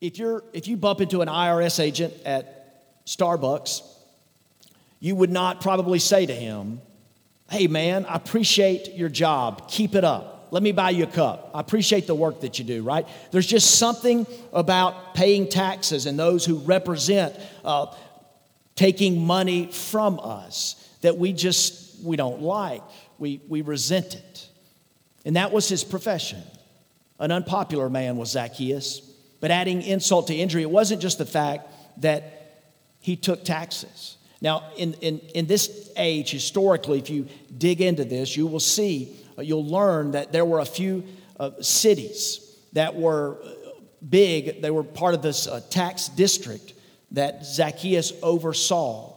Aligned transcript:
If, 0.00 0.18
you're, 0.18 0.44
if 0.52 0.68
you 0.68 0.76
bump 0.76 1.00
into 1.00 1.22
an 1.22 1.28
IRS 1.28 1.80
agent 1.80 2.14
at 2.24 3.04
Starbucks, 3.06 3.82
you 5.00 5.16
would 5.16 5.30
not 5.30 5.60
probably 5.60 5.98
say 5.98 6.26
to 6.26 6.34
him, 6.34 6.80
Hey, 7.50 7.66
man, 7.66 8.04
I 8.04 8.16
appreciate 8.16 8.94
your 8.94 9.08
job. 9.08 9.70
Keep 9.70 9.94
it 9.94 10.04
up. 10.04 10.48
Let 10.50 10.62
me 10.62 10.72
buy 10.72 10.90
you 10.90 11.04
a 11.04 11.06
cup. 11.06 11.50
I 11.54 11.60
appreciate 11.60 12.06
the 12.06 12.14
work 12.14 12.42
that 12.42 12.58
you 12.58 12.64
do, 12.64 12.82
right? 12.82 13.06
There's 13.30 13.46
just 13.46 13.78
something 13.78 14.26
about 14.52 15.14
paying 15.14 15.48
taxes 15.48 16.06
and 16.06 16.18
those 16.18 16.44
who 16.44 16.58
represent 16.58 17.34
uh, 17.64 17.94
taking 18.74 19.26
money 19.26 19.66
from 19.72 20.20
us 20.22 20.74
that 21.00 21.16
we 21.16 21.32
just 21.32 22.02
we 22.04 22.16
don't 22.16 22.42
like. 22.42 22.82
We, 23.18 23.40
we 23.48 23.62
resent 23.62 24.14
it. 24.14 24.48
And 25.24 25.36
that 25.36 25.52
was 25.52 25.68
his 25.68 25.84
profession. 25.84 26.42
An 27.18 27.32
unpopular 27.32 27.90
man 27.90 28.16
was 28.16 28.30
Zacchaeus. 28.30 29.07
But 29.40 29.50
adding 29.50 29.82
insult 29.82 30.26
to 30.28 30.34
injury, 30.34 30.62
it 30.62 30.70
wasn't 30.70 31.00
just 31.00 31.18
the 31.18 31.26
fact 31.26 31.68
that 31.98 32.38
he 33.00 33.16
took 33.16 33.44
taxes. 33.44 34.16
Now, 34.40 34.70
in, 34.76 34.94
in, 34.94 35.18
in 35.34 35.46
this 35.46 35.90
age, 35.96 36.30
historically, 36.30 36.98
if 36.98 37.10
you 37.10 37.26
dig 37.56 37.80
into 37.80 38.04
this, 38.04 38.36
you 38.36 38.46
will 38.46 38.60
see, 38.60 39.16
uh, 39.36 39.42
you'll 39.42 39.66
learn 39.66 40.12
that 40.12 40.32
there 40.32 40.44
were 40.44 40.60
a 40.60 40.64
few 40.66 41.04
uh, 41.40 41.50
cities 41.60 42.56
that 42.72 42.94
were 42.94 43.38
uh, 43.42 43.70
big, 44.08 44.62
they 44.62 44.70
were 44.70 44.84
part 44.84 45.14
of 45.14 45.22
this 45.22 45.46
uh, 45.46 45.60
tax 45.70 46.08
district 46.08 46.74
that 47.12 47.44
Zacchaeus 47.44 48.12
oversaw. 48.22 49.14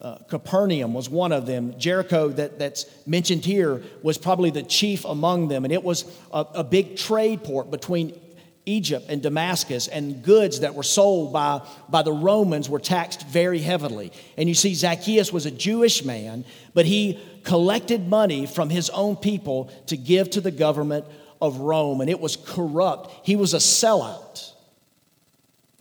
Uh, 0.00 0.16
Capernaum 0.28 0.94
was 0.94 1.10
one 1.10 1.32
of 1.32 1.46
them. 1.46 1.78
Jericho, 1.78 2.28
that, 2.28 2.58
that's 2.58 2.86
mentioned 3.06 3.44
here, 3.44 3.82
was 4.02 4.18
probably 4.18 4.50
the 4.50 4.62
chief 4.62 5.04
among 5.04 5.48
them. 5.48 5.64
And 5.64 5.72
it 5.72 5.82
was 5.82 6.04
a, 6.32 6.46
a 6.54 6.64
big 6.64 6.96
trade 6.96 7.44
port 7.44 7.70
between 7.70 8.18
Egypt 8.66 9.06
and 9.08 9.22
Damascus, 9.22 9.88
and 9.88 10.22
goods 10.22 10.60
that 10.60 10.74
were 10.74 10.82
sold 10.82 11.32
by, 11.32 11.66
by 11.88 12.02
the 12.02 12.12
Romans 12.12 12.68
were 12.68 12.78
taxed 12.78 13.26
very 13.26 13.58
heavily. 13.58 14.12
And 14.36 14.48
you 14.48 14.54
see, 14.54 14.74
Zacchaeus 14.74 15.32
was 15.32 15.46
a 15.46 15.50
Jewish 15.50 16.04
man, 16.04 16.44
but 16.74 16.86
he 16.86 17.18
collected 17.42 18.06
money 18.06 18.46
from 18.46 18.70
his 18.70 18.90
own 18.90 19.16
people 19.16 19.72
to 19.86 19.96
give 19.96 20.30
to 20.30 20.40
the 20.40 20.50
government 20.50 21.04
of 21.40 21.58
Rome, 21.58 22.00
and 22.00 22.10
it 22.10 22.20
was 22.20 22.36
corrupt. 22.36 23.26
He 23.26 23.34
was 23.34 23.54
a 23.54 23.58
sellout. 23.58 24.52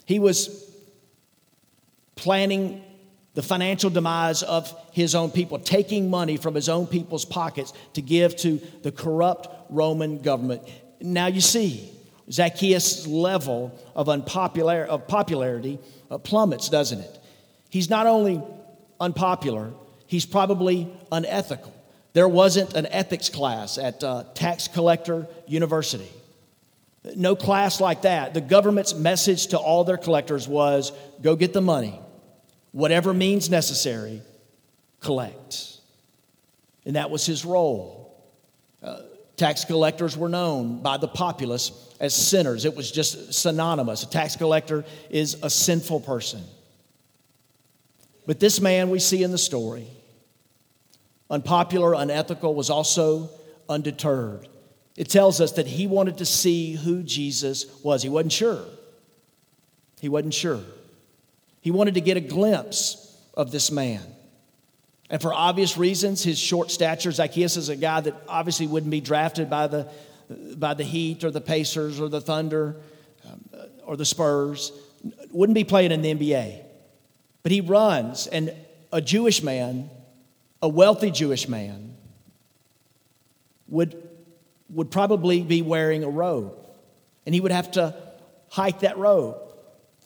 He 0.05 0.19
was 0.19 0.65
planning 2.15 2.83
the 3.33 3.43
financial 3.43 3.89
demise 3.89 4.41
of 4.41 4.73
his 4.91 5.15
own 5.15 5.31
people, 5.31 5.59
taking 5.59 6.09
money 6.09 6.37
from 6.37 6.55
his 6.55 6.67
own 6.67 6.87
people's 6.87 7.25
pockets 7.25 7.73
to 7.93 8.01
give 8.01 8.35
to 8.37 8.59
the 8.81 8.91
corrupt 8.91 9.47
Roman 9.69 10.19
government. 10.21 10.63
Now 10.99 11.27
you 11.27 11.41
see, 11.41 11.91
Zacchaeus' 12.31 13.07
level 13.07 13.77
of, 13.95 14.09
unpopular, 14.09 14.83
of 14.83 15.07
popularity 15.07 15.79
uh, 16.11 16.17
plummets, 16.17 16.69
doesn't 16.69 16.99
it? 16.99 17.19
He's 17.69 17.89
not 17.89 18.07
only 18.07 18.41
unpopular, 18.99 19.71
he's 20.05 20.25
probably 20.25 20.91
unethical. 21.11 21.73
There 22.13 22.27
wasn't 22.27 22.73
an 22.73 22.87
ethics 22.87 23.29
class 23.29 23.77
at 23.77 24.03
uh, 24.03 24.23
Tax 24.33 24.67
Collector 24.67 25.27
University. 25.47 26.09
No 27.15 27.35
class 27.35 27.79
like 27.79 28.01
that. 28.01 28.33
The 28.33 28.41
government's 28.41 28.93
message 28.93 29.47
to 29.47 29.57
all 29.57 29.83
their 29.83 29.97
collectors 29.97 30.47
was 30.47 30.91
go 31.21 31.35
get 31.35 31.53
the 31.53 31.61
money, 31.61 31.99
whatever 32.71 33.13
means 33.13 33.49
necessary, 33.49 34.21
collect. 34.99 35.77
And 36.85 36.95
that 36.95 37.09
was 37.09 37.25
his 37.25 37.45
role. 37.45 38.23
Uh, 38.81 39.01
tax 39.39 39.65
collectors 39.65 40.15
were 40.15 40.29
known 40.29 40.81
by 40.81 40.97
the 40.97 41.07
populace 41.07 41.71
as 41.99 42.13
sinners. 42.13 42.65
It 42.65 42.75
was 42.75 42.91
just 42.91 43.33
synonymous. 43.33 44.03
A 44.03 44.09
tax 44.09 44.35
collector 44.35 44.85
is 45.09 45.37
a 45.41 45.49
sinful 45.49 46.01
person. 46.01 46.43
But 48.27 48.39
this 48.39 48.61
man 48.61 48.89
we 48.89 48.99
see 48.99 49.23
in 49.23 49.31
the 49.31 49.37
story, 49.37 49.87
unpopular, 51.29 51.93
unethical, 51.93 52.53
was 52.53 52.69
also 52.69 53.29
undeterred. 53.67 54.47
It 54.95 55.09
tells 55.09 55.41
us 55.41 55.53
that 55.53 55.65
he 55.65 55.87
wanted 55.87 56.17
to 56.17 56.25
see 56.25 56.73
who 56.73 57.01
Jesus 57.01 57.65
was. 57.83 58.03
He 58.03 58.09
wasn't 58.09 58.33
sure. 58.33 58.65
He 60.01 60.09
wasn't 60.09 60.33
sure. 60.33 60.61
He 61.61 61.71
wanted 61.71 61.95
to 61.95 62.01
get 62.01 62.17
a 62.17 62.21
glimpse 62.21 63.17
of 63.33 63.51
this 63.51 63.71
man. 63.71 64.03
And 65.09 65.21
for 65.21 65.33
obvious 65.33 65.77
reasons, 65.77 66.23
his 66.23 66.37
short 66.37 66.69
stature, 66.71 67.11
Zacchaeus 67.11 67.57
is 67.57 67.69
a 67.69 67.75
guy 67.75 68.01
that 68.01 68.15
obviously 68.27 68.67
wouldn't 68.67 68.91
be 68.91 69.01
drafted 69.01 69.49
by 69.49 69.67
the 69.67 69.89
by 70.57 70.73
the 70.73 70.83
Heat 70.83 71.23
or 71.23 71.31
the 71.31 71.41
Pacers 71.41 71.99
or 71.99 72.07
the 72.07 72.21
Thunder 72.21 72.75
um, 73.27 73.49
or 73.83 73.97
the 73.97 74.05
Spurs, 74.05 74.71
wouldn't 75.31 75.55
be 75.55 75.63
playing 75.63 75.91
in 75.91 76.01
the 76.01 76.13
NBA. 76.13 76.63
But 77.43 77.51
he 77.51 77.61
runs, 77.61 78.27
and 78.27 78.53
a 78.91 79.01
Jewish 79.01 79.41
man, 79.41 79.89
a 80.61 80.67
wealthy 80.67 81.09
Jewish 81.09 81.47
man, 81.47 81.95
would, 83.67 84.09
would 84.69 84.91
probably 84.91 85.41
be 85.41 85.61
wearing 85.61 86.03
a 86.03 86.09
robe. 86.09 86.53
And 87.25 87.33
he 87.33 87.41
would 87.41 87.51
have 87.51 87.71
to 87.71 87.95
hike 88.49 88.81
that 88.81 88.97
robe. 88.97 89.37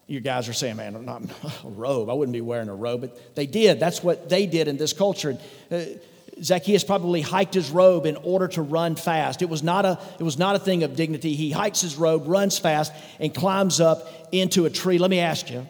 You 0.08 0.20
guys 0.20 0.50
are 0.50 0.54
saying, 0.54 0.76
man, 0.76 0.96
I'm 0.96 1.06
not 1.06 1.24
a 1.64 1.70
robe. 1.70 2.10
I 2.10 2.14
wouldn't 2.14 2.34
be 2.34 2.42
wearing 2.42 2.70
a 2.70 2.76
robe. 2.76 3.02
But 3.02 3.36
they 3.36 3.46
did. 3.46 3.80
That's 3.80 4.04
what 4.04 4.30
they 4.30 4.46
did 4.46 4.68
in 4.68 4.78
this 4.78 4.94
culture. 4.94 5.38
Uh, 5.72 5.82
Zacchaeus 6.42 6.84
probably 6.84 7.22
hiked 7.22 7.54
his 7.54 7.70
robe 7.70 8.06
in 8.06 8.18
order 8.18 8.48
to 8.50 8.62
run 8.62 8.96
fast. 8.96 9.42
It 9.42 9.50
was, 9.50 9.64
not 9.64 9.86
a, 9.86 10.00
it 10.20 10.24
was 10.24 10.38
not 10.38 10.56
a 10.56 10.60
thing 10.60 10.84
of 10.84 10.96
dignity. 10.96 11.36
He 11.36 11.52
hikes 11.52 11.82
his 11.82 11.96
robe, 11.96 12.24
runs 12.28 12.58
fast, 12.58 12.92
and 13.20 13.34
climbs 13.34 13.80
up 13.80 14.08
into 14.32 14.66
a 14.66 14.70
tree. 14.70 14.98
Let 14.98 15.10
me 15.10 15.20
ask 15.20 15.50
you 15.50 15.68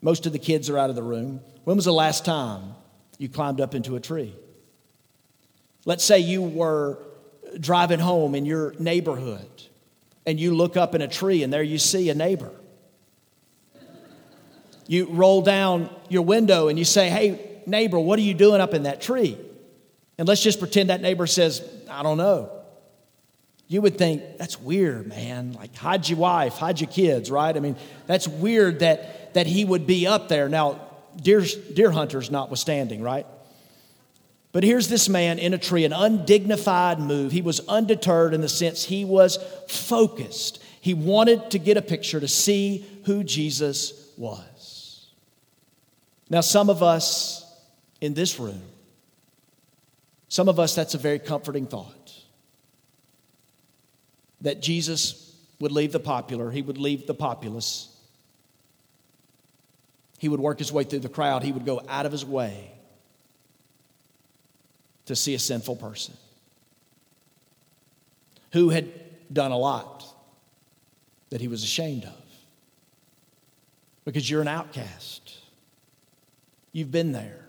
most 0.00 0.26
of 0.26 0.32
the 0.32 0.38
kids 0.38 0.68
are 0.68 0.78
out 0.78 0.90
of 0.90 0.96
the 0.96 1.02
room. 1.02 1.40
When 1.64 1.76
was 1.76 1.84
the 1.84 1.92
last 1.92 2.24
time 2.24 2.74
you 3.18 3.28
climbed 3.28 3.60
up 3.60 3.74
into 3.74 3.96
a 3.96 4.00
tree? 4.00 4.34
Let's 5.84 6.04
say 6.04 6.20
you 6.20 6.42
were 6.42 6.98
driving 7.58 7.98
home 7.98 8.34
in 8.34 8.44
your 8.44 8.74
neighborhood 8.78 9.48
and 10.28 10.38
you 10.38 10.54
look 10.54 10.76
up 10.76 10.94
in 10.94 11.00
a 11.00 11.08
tree 11.08 11.42
and 11.42 11.50
there 11.50 11.62
you 11.62 11.78
see 11.78 12.10
a 12.10 12.14
neighbor. 12.14 12.50
You 14.86 15.06
roll 15.06 15.40
down 15.40 15.88
your 16.10 16.20
window 16.20 16.68
and 16.68 16.78
you 16.78 16.84
say, 16.84 17.08
Hey, 17.08 17.62
neighbor, 17.64 17.98
what 17.98 18.18
are 18.18 18.22
you 18.22 18.34
doing 18.34 18.60
up 18.60 18.74
in 18.74 18.82
that 18.82 19.00
tree? 19.00 19.38
And 20.18 20.28
let's 20.28 20.42
just 20.42 20.58
pretend 20.58 20.90
that 20.90 21.00
neighbor 21.00 21.26
says, 21.26 21.66
I 21.90 22.02
don't 22.02 22.18
know. 22.18 22.50
You 23.68 23.80
would 23.80 23.96
think, 23.96 24.36
that's 24.36 24.60
weird, 24.60 25.06
man. 25.06 25.52
Like, 25.52 25.74
hide 25.74 26.06
your 26.06 26.18
wife, 26.18 26.58
hide 26.58 26.78
your 26.78 26.90
kids, 26.90 27.30
right? 27.30 27.56
I 27.56 27.60
mean, 27.60 27.76
that's 28.06 28.28
weird 28.28 28.80
that, 28.80 29.32
that 29.32 29.46
he 29.46 29.64
would 29.64 29.86
be 29.86 30.06
up 30.06 30.28
there. 30.28 30.50
Now, 30.50 30.78
deer, 31.16 31.42
deer 31.72 31.90
hunters 31.90 32.30
notwithstanding, 32.30 33.00
right? 33.00 33.26
But 34.58 34.64
here's 34.64 34.88
this 34.88 35.08
man 35.08 35.38
in 35.38 35.54
a 35.54 35.58
tree, 35.58 35.84
an 35.84 35.92
undignified 35.92 36.98
move. 36.98 37.30
He 37.30 37.42
was 37.42 37.60
undeterred 37.68 38.34
in 38.34 38.40
the 38.40 38.48
sense 38.48 38.82
he 38.82 39.04
was 39.04 39.38
focused. 39.68 40.60
He 40.80 40.94
wanted 40.94 41.52
to 41.52 41.60
get 41.60 41.76
a 41.76 41.80
picture 41.80 42.18
to 42.18 42.26
see 42.26 42.84
who 43.04 43.22
Jesus 43.22 44.12
was. 44.16 45.06
Now, 46.28 46.40
some 46.40 46.70
of 46.70 46.82
us 46.82 47.48
in 48.00 48.14
this 48.14 48.40
room. 48.40 48.60
Some 50.26 50.48
of 50.48 50.58
us, 50.58 50.74
that's 50.74 50.94
a 50.94 50.98
very 50.98 51.20
comforting 51.20 51.68
thought. 51.68 52.12
That 54.40 54.60
Jesus 54.60 55.36
would 55.60 55.70
leave 55.70 55.92
the 55.92 56.00
popular, 56.00 56.50
he 56.50 56.62
would 56.62 56.78
leave 56.78 57.06
the 57.06 57.14
populace. 57.14 57.96
He 60.18 60.28
would 60.28 60.40
work 60.40 60.58
his 60.58 60.72
way 60.72 60.82
through 60.82 60.98
the 60.98 61.08
crowd, 61.08 61.44
he 61.44 61.52
would 61.52 61.64
go 61.64 61.80
out 61.88 62.06
of 62.06 62.10
his 62.10 62.24
way 62.24 62.72
to 65.08 65.16
see 65.16 65.34
a 65.34 65.38
sinful 65.38 65.76
person 65.76 66.14
who 68.52 68.70
had 68.70 68.90
done 69.32 69.50
a 69.50 69.58
lot 69.58 70.04
that 71.30 71.40
he 71.40 71.48
was 71.48 71.62
ashamed 71.62 72.04
of. 72.04 72.12
Because 74.04 74.30
you're 74.30 74.40
an 74.40 74.48
outcast. 74.48 75.36
You've 76.72 76.92
been 76.92 77.12
there. 77.12 77.44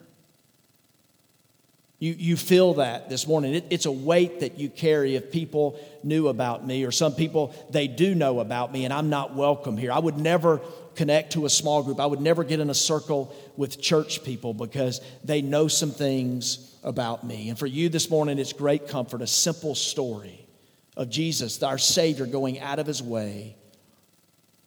You, 2.00 2.16
you 2.18 2.38
feel 2.38 2.76
that 2.76 3.10
this 3.10 3.28
morning. 3.28 3.56
It, 3.56 3.66
it's 3.70 3.86
a 3.86 3.92
weight 3.92 4.40
that 4.40 4.58
you 4.58 4.70
carry 4.70 5.16
if 5.16 5.32
people 5.32 5.80
knew 6.02 6.30
about 6.30 6.66
me, 6.66 6.86
or 6.86 6.92
some 6.92 7.14
people, 7.14 7.54
they 7.72 7.88
do 7.88 8.16
know 8.16 8.40
about 8.40 8.72
me, 8.72 8.86
and 8.86 8.94
I'm 8.94 9.10
not 9.10 9.36
welcome 9.36 9.78
here. 9.78 9.92
I 9.92 10.00
would 10.00 10.18
never 10.18 10.62
connect 10.96 11.34
to 11.34 11.46
a 11.46 11.50
small 11.50 11.84
group. 11.84 12.00
I 12.00 12.06
would 12.06 12.22
never 12.22 12.46
get 12.46 12.62
in 12.62 12.70
a 12.70 12.74
circle 12.74 13.36
with 13.58 13.82
church 13.82 14.24
people 14.24 14.54
because 14.54 15.02
they 15.26 15.42
know 15.42 15.68
some 15.68 15.92
things 15.92 16.69
about 16.84 17.26
me. 17.26 17.50
And 17.50 17.58
for 17.58 17.68
you 17.68 17.90
this 17.90 18.10
morning, 18.10 18.40
it's 18.40 18.54
great 18.54 18.88
comfort, 18.88 19.22
a 19.22 19.28
simple 19.28 19.76
story 19.76 20.48
of 20.96 21.10
Jesus, 21.10 21.62
our 21.64 21.78
Savior, 21.78 22.26
going 22.26 22.60
out 22.60 22.80
of 22.80 22.88
his 22.88 23.02
way 23.02 23.56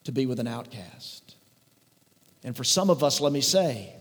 to 0.05 0.13
be 0.13 0.27
with 0.27 0.41
an 0.41 0.47
outcast. 0.47 1.37
And 2.45 2.57
for 2.57 2.65
some 2.65 2.91
of 2.91 3.05
us, 3.05 3.21
let 3.21 3.33
me 3.33 3.41
say, 3.41 3.93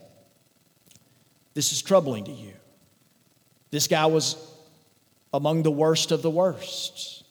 this 1.53 1.71
is 1.71 1.81
troubling 1.81 2.25
to 2.25 2.31
you. 2.31 2.53
This 3.69 3.87
guy 3.87 4.05
was 4.05 4.35
among 5.33 5.63
the 5.63 5.71
worst 5.71 6.11
of 6.11 6.21
the 6.21 6.29
worst. 6.29 7.23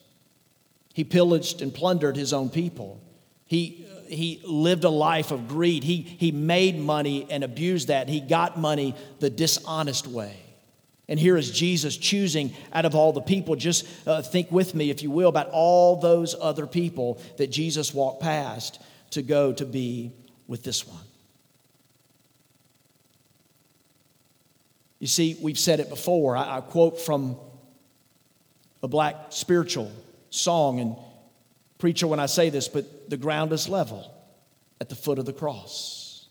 He 0.95 1.05
pillaged 1.05 1.63
and 1.63 1.75
plundered 1.75 2.17
his 2.17 2.33
own 2.33 2.51
people. 2.51 3.01
He, 3.47 3.87
he 4.09 4.41
lived 4.45 4.85
a 4.85 4.91
life 4.91 5.31
of 5.31 5.49
greed. 5.49 5.85
He, 5.85 6.03
he 6.03 6.33
made 6.33 6.79
money 6.79 7.27
and 7.31 7.45
abused 7.45 7.89
that. 7.89 8.09
He 8.09 8.21
got 8.21 8.59
money 8.59 8.95
the 9.19 9.31
dishonest 9.31 10.07
way. 10.07 10.37
And 11.11 11.19
here 11.19 11.37
is 11.37 11.51
Jesus 11.51 11.97
choosing 11.97 12.55
out 12.73 12.85
of 12.85 12.95
all 12.95 13.13
the 13.13 13.21
people. 13.21 13.57
Just 13.57 13.85
uh, 14.07 14.23
think 14.23 14.53
with 14.53 14.77
me, 14.77 14.91
if 14.91 15.03
you 15.03 15.11
will, 15.11 15.29
about 15.29 15.49
all 15.51 15.97
those 15.97 16.37
other 16.41 16.69
people 16.69 17.21
that 17.37 17.49
Jesus 17.49 17.93
walked 17.93 18.23
past 18.23 18.81
to 19.11 19.21
go 19.21 19.53
to 19.53 19.67
be 19.67 20.13
with 20.47 20.63
this 20.63 20.87
one. 20.87 21.03
You 25.01 25.09
see, 25.09 25.37
we've 25.43 25.59
said 25.59 25.81
it 25.81 25.89
before. 25.89 26.37
I, 26.37 26.59
I 26.59 26.61
quote 26.61 27.01
from 27.01 27.37
a 28.81 28.87
black 28.87 29.17
spiritual 29.31 29.91
song 30.31 30.79
and 30.79 30.97
preacher 31.79 32.07
when 32.07 32.21
I 32.21 32.27
say 32.27 32.51
this, 32.51 32.69
but 32.69 33.11
the 33.11 33.17
ground 33.17 33.53
is 33.53 33.69
level 33.69 34.15
at 34.81 34.89
the 34.89 34.95
foot 34.95 35.19
of 35.19 35.25
the 35.25 35.33
cross. 35.33 36.29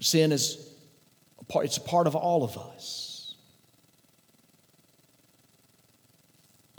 Sin 0.00 0.32
is 0.32 0.72
a 1.38 1.44
part, 1.44 1.66
it's 1.66 1.76
a 1.76 1.82
part 1.82 2.06
of 2.06 2.16
all 2.16 2.44
of 2.44 2.56
us. 2.56 3.19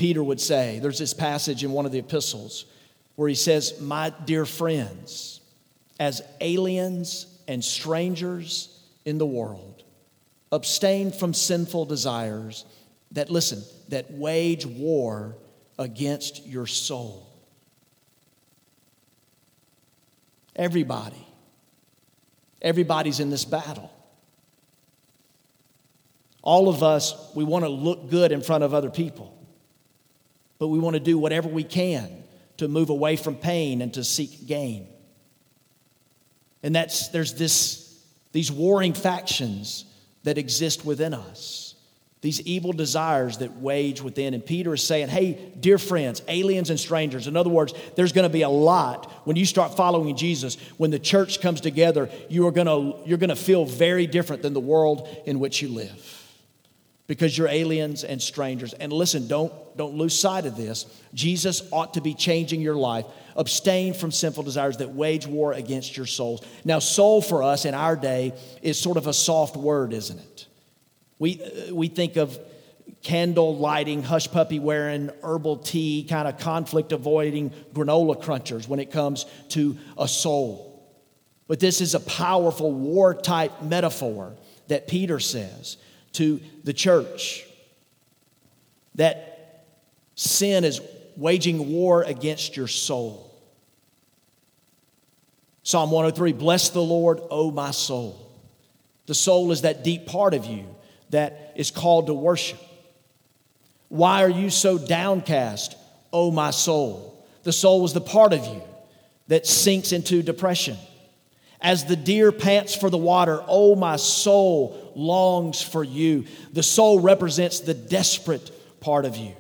Peter 0.01 0.24
would 0.24 0.42
say, 0.42 0.80
there's 0.80 0.98
this 0.98 1.13
passage 1.13 1.63
in 1.63 1.71
one 1.71 1.86
of 1.86 1.92
the 1.92 2.00
epistles 2.00 2.65
where 3.18 3.30
he 3.30 3.36
says, 3.36 3.80
My 3.80 4.12
dear 4.25 4.48
friends, 4.48 5.42
as 6.00 6.24
aliens 6.39 7.27
and 7.48 7.63
strangers 7.63 8.83
in 9.06 9.19
the 9.19 9.27
world, 9.27 9.83
abstain 10.51 11.12
from 11.12 11.36
sinful 11.36 11.86
desires 11.86 12.65
that, 13.12 13.30
listen, 13.30 13.62
that 13.89 14.09
wage 14.09 14.65
war 14.65 15.36
against 15.77 16.48
your 16.48 16.65
soul. 16.65 17.30
Everybody. 20.56 21.27
Everybody's 22.59 23.19
in 23.19 23.30
this 23.30 23.45
battle. 23.45 23.94
All 26.42 26.69
of 26.69 26.81
us, 26.81 27.31
we 27.36 27.44
want 27.44 27.65
to 27.65 27.69
look 27.69 28.09
good 28.09 28.31
in 28.31 28.42
front 28.42 28.63
of 28.63 28.74
other 28.74 28.89
people, 28.89 29.38
but 30.62 30.68
we 30.68 30.78
want 30.78 30.94
to 30.94 31.00
do 31.00 31.18
whatever 31.18 31.50
we 31.50 31.63
can 31.63 32.08
to 32.58 32.68
move 32.68 32.92
away 32.92 33.16
from 33.16 33.36
pain 33.36 33.81
and 33.81 33.96
to 33.96 34.04
seek 34.04 34.46
gain. 34.46 34.88
And 36.62 36.75
that's, 36.75 37.08
there's 37.08 37.34
this, 37.34 38.00
these 38.31 38.52
warring 38.52 38.94
factions 38.94 39.86
that 40.22 40.38
exist 40.38 40.86
within 40.86 41.16
us 41.16 41.74
these 42.22 42.40
evil 42.42 42.72
desires 42.72 43.40
that 43.40 43.58
wage 43.58 44.00
within. 44.00 44.36
And 44.36 44.46
Peter 44.46 44.75
is 44.75 44.86
saying, 44.86 45.08
hey, 45.08 45.52
dear 45.60 45.80
friends, 45.80 46.22
aliens 46.28 46.69
and 46.69 46.80
strangers. 46.80 47.25
In 47.25 47.36
other 47.36 47.50
words, 47.50 47.74
there's 47.96 48.12
going 48.12 48.30
to 48.30 48.30
be 48.31 48.44
a 48.44 48.50
lot 48.50 49.12
when 49.25 49.36
you 49.36 49.46
start 49.48 49.75
following 49.75 50.16
Jesus. 50.16 50.58
When 50.78 50.92
the 50.92 51.00
church 51.00 51.42
comes 51.42 51.62
together, 51.62 52.12
you 52.30 52.46
are 52.46 52.52
going 52.52 52.68
to, 52.68 53.00
you're 53.10 53.18
going 53.18 53.31
to 53.31 53.36
feel 53.36 53.66
very 53.66 54.06
different 54.06 54.44
than 54.44 54.54
the 54.54 54.60
world 54.60 55.08
in 55.25 55.40
which 55.40 55.63
you 55.63 55.69
live 55.69 56.21
because 57.12 57.38
you're 57.38 57.50
aliens 57.50 58.06
and 58.06 58.22
strangers. 58.22 58.72
And 58.72 58.94
listen, 58.94 59.28
don't, 59.28 59.52
don't 59.75 59.96
lose 59.96 60.18
sight 60.18 60.46
of 60.46 60.56
this. 60.56 60.86
Jesus 61.13 61.62
ought 61.69 61.96
to 61.96 62.02
be 62.02 62.13
changing 62.13 62.62
your 62.62 62.78
life. 62.78 63.04
Abstain 63.36 63.94
from 63.94 64.13
sinful 64.13 64.44
desires 64.44 64.78
that 64.78 64.92
wage 64.92 65.28
war 65.28 65.52
against 65.52 65.98
your 65.98 66.06
souls. 66.06 66.42
Now, 66.63 66.80
soul 66.80 67.22
for 67.22 67.44
us 67.44 67.66
in 67.66 67.74
our 67.74 67.98
day 67.98 68.31
is 68.62 68.80
sort 68.80 68.96
of 68.96 69.08
a 69.08 69.13
soft 69.13 69.58
word, 69.58 69.92
isn't 69.92 70.19
it? 70.19 70.48
We, 71.19 71.42
uh, 71.44 71.75
we 71.75 71.90
think 71.90 72.16
of 72.16 72.40
candle 73.04 73.58
lighting, 73.58 74.04
hush 74.04 74.31
puppy 74.31 74.60
wearing, 74.60 75.10
herbal 75.22 75.58
tea, 75.58 76.06
kind 76.10 76.30
of 76.30 76.40
conflict 76.40 76.94
avoiding 76.94 77.50
granola 77.74 78.24
crunchers 78.24 78.69
when 78.69 78.80
it 78.80 78.90
comes 78.90 79.25
to 79.50 79.78
a 79.98 80.08
soul. 80.08 80.90
But 81.50 81.60
this 81.60 81.81
is 81.81 81.94
a 81.94 82.00
powerful 82.00 82.72
war 82.72 83.13
type 83.13 83.63
metaphor 83.63 84.38
that 84.69 84.88
Peter 84.88 85.19
says 85.19 85.75
to 86.13 86.40
the 86.63 86.74
church 86.74 87.46
that 88.96 89.66
sin 90.16 90.63
is 90.63 90.81
waging 91.16 91.72
war 91.72 92.04
against 92.04 92.58
your 92.58 92.68
soul. 92.68 93.28
Psalm 95.63 95.92
103 95.92 96.34
Bless 96.34 96.69
the 96.69 96.81
Lord, 96.81 97.22
O 97.30 97.52
my 97.52 97.72
soul. 97.72 98.31
The 99.06 99.16
soul 99.16 99.52
is 99.52 99.62
that 99.62 99.84
deep 99.84 100.06
part 100.06 100.34
of 100.34 100.46
you 100.46 100.66
that 101.10 101.54
is 101.56 101.72
called 101.72 102.08
to 102.08 102.13
worship. 102.13 102.60
Why 103.90 104.24
are 104.24 104.30
you 104.30 104.50
so 104.50 104.78
downcast, 104.78 105.75
O 106.13 106.31
my 106.31 106.52
soul? 106.52 107.25
The 107.44 107.52
soul 107.52 107.84
is 107.86 107.94
the 107.94 108.02
part 108.02 108.34
of 108.34 108.46
you 108.46 108.62
that 109.28 109.46
sinks 109.46 109.92
into 109.92 110.22
depression. 110.24 110.78
As 111.60 111.86
the 111.86 111.96
deer 111.96 112.31
pants 112.31 112.75
for 112.75 112.90
the 112.90 112.98
water, 112.98 113.44
O 113.48 113.75
my 113.75 113.98
soul 113.98 114.81
longs 114.96 115.62
for 115.62 115.84
you. 115.84 116.26
The 116.54 116.64
soul 116.64 117.00
represents 117.00 117.60
the 117.60 117.74
desperate 117.74 118.80
part 118.80 119.06
of 119.06 119.18
you. 119.18 119.34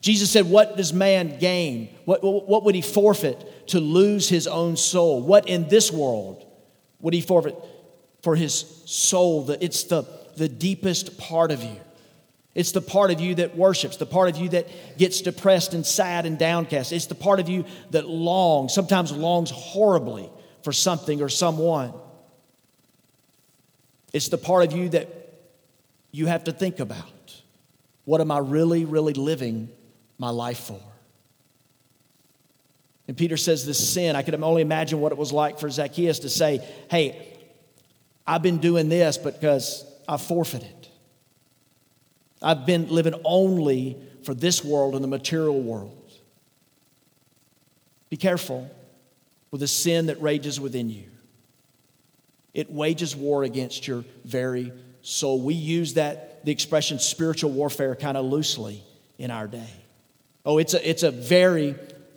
Jesus 0.00 0.30
said, 0.30 0.46
What 0.46 0.76
does 0.76 0.92
man 0.92 1.38
gain? 1.38 1.94
What, 2.04 2.22
what 2.22 2.64
would 2.64 2.74
he 2.74 2.82
forfeit 2.82 3.68
to 3.68 3.80
lose 3.80 4.28
his 4.28 4.46
own 4.46 4.76
soul? 4.76 5.20
What 5.22 5.48
in 5.48 5.68
this 5.68 5.92
world 5.92 6.46
would 7.00 7.14
he 7.14 7.20
forfeit 7.20 7.56
for 8.22 8.36
his 8.36 8.54
soul? 8.86 9.48
It's 9.50 9.84
the 9.84 10.04
the 10.40 10.48
deepest 10.48 11.18
part 11.18 11.50
of 11.50 11.62
you. 11.62 11.76
It's 12.54 12.72
the 12.72 12.80
part 12.80 13.10
of 13.10 13.20
you 13.20 13.36
that 13.36 13.56
worships, 13.56 13.96
the 13.96 14.06
part 14.06 14.28
of 14.28 14.36
you 14.38 14.48
that 14.50 14.98
gets 14.98 15.20
depressed 15.20 15.72
and 15.74 15.86
sad 15.86 16.26
and 16.26 16.38
downcast. 16.38 16.92
It's 16.92 17.06
the 17.06 17.14
part 17.14 17.38
of 17.38 17.48
you 17.48 17.64
that 17.90 18.08
longs, 18.08 18.74
sometimes 18.74 19.12
longs 19.12 19.50
horribly 19.50 20.28
for 20.64 20.72
something 20.72 21.22
or 21.22 21.28
someone. 21.28 21.92
It's 24.12 24.28
the 24.28 24.38
part 24.38 24.64
of 24.64 24.76
you 24.76 24.88
that 24.90 25.08
you 26.12 26.26
have 26.26 26.44
to 26.44 26.52
think 26.52 26.80
about. 26.80 27.42
What 28.04 28.20
am 28.20 28.30
I 28.30 28.38
really, 28.38 28.84
really 28.84 29.14
living 29.14 29.68
my 30.18 30.30
life 30.30 30.58
for? 30.58 30.80
And 33.06 33.16
Peter 33.16 33.36
says 33.36 33.66
this 33.66 33.92
sin, 33.92 34.16
I 34.16 34.22
can 34.22 34.42
only 34.42 34.62
imagine 34.62 35.00
what 35.00 35.12
it 35.12 35.18
was 35.18 35.32
like 35.32 35.58
for 35.58 35.68
Zacchaeus 35.68 36.20
to 36.20 36.28
say, 36.28 36.64
Hey, 36.90 37.38
I've 38.26 38.42
been 38.42 38.58
doing 38.58 38.88
this 38.88 39.18
because 39.18 39.84
I've 40.08 40.22
forfeited. 40.22 40.88
I've 42.42 42.66
been 42.66 42.88
living 42.88 43.14
only 43.24 43.96
for 44.22 44.34
this 44.34 44.64
world 44.64 44.94
and 44.94 45.02
the 45.02 45.08
material 45.08 45.60
world. 45.60 45.96
Be 48.08 48.16
careful 48.16 48.70
with 49.50 49.60
the 49.60 49.68
sin 49.68 50.06
that 50.06 50.20
rages 50.22 50.60
within 50.60 50.90
you. 50.90 51.04
It 52.54 52.70
wages 52.70 53.14
war 53.14 53.44
against 53.44 53.86
your 53.86 54.04
very 54.24 54.72
soul. 55.02 55.40
We 55.40 55.54
use 55.54 55.94
that, 55.94 56.44
the 56.44 56.52
expression 56.52 56.98
spiritual 56.98 57.50
warfare, 57.52 57.94
kind 57.94 58.16
of 58.16 58.26
loosely 58.26 58.82
in 59.18 59.30
our 59.30 59.46
day. 59.46 59.70
Oh, 60.44 60.58
it's 60.58 60.74
a, 60.74 60.88
it's 60.88 61.02
a 61.02 61.10
very 61.10 61.74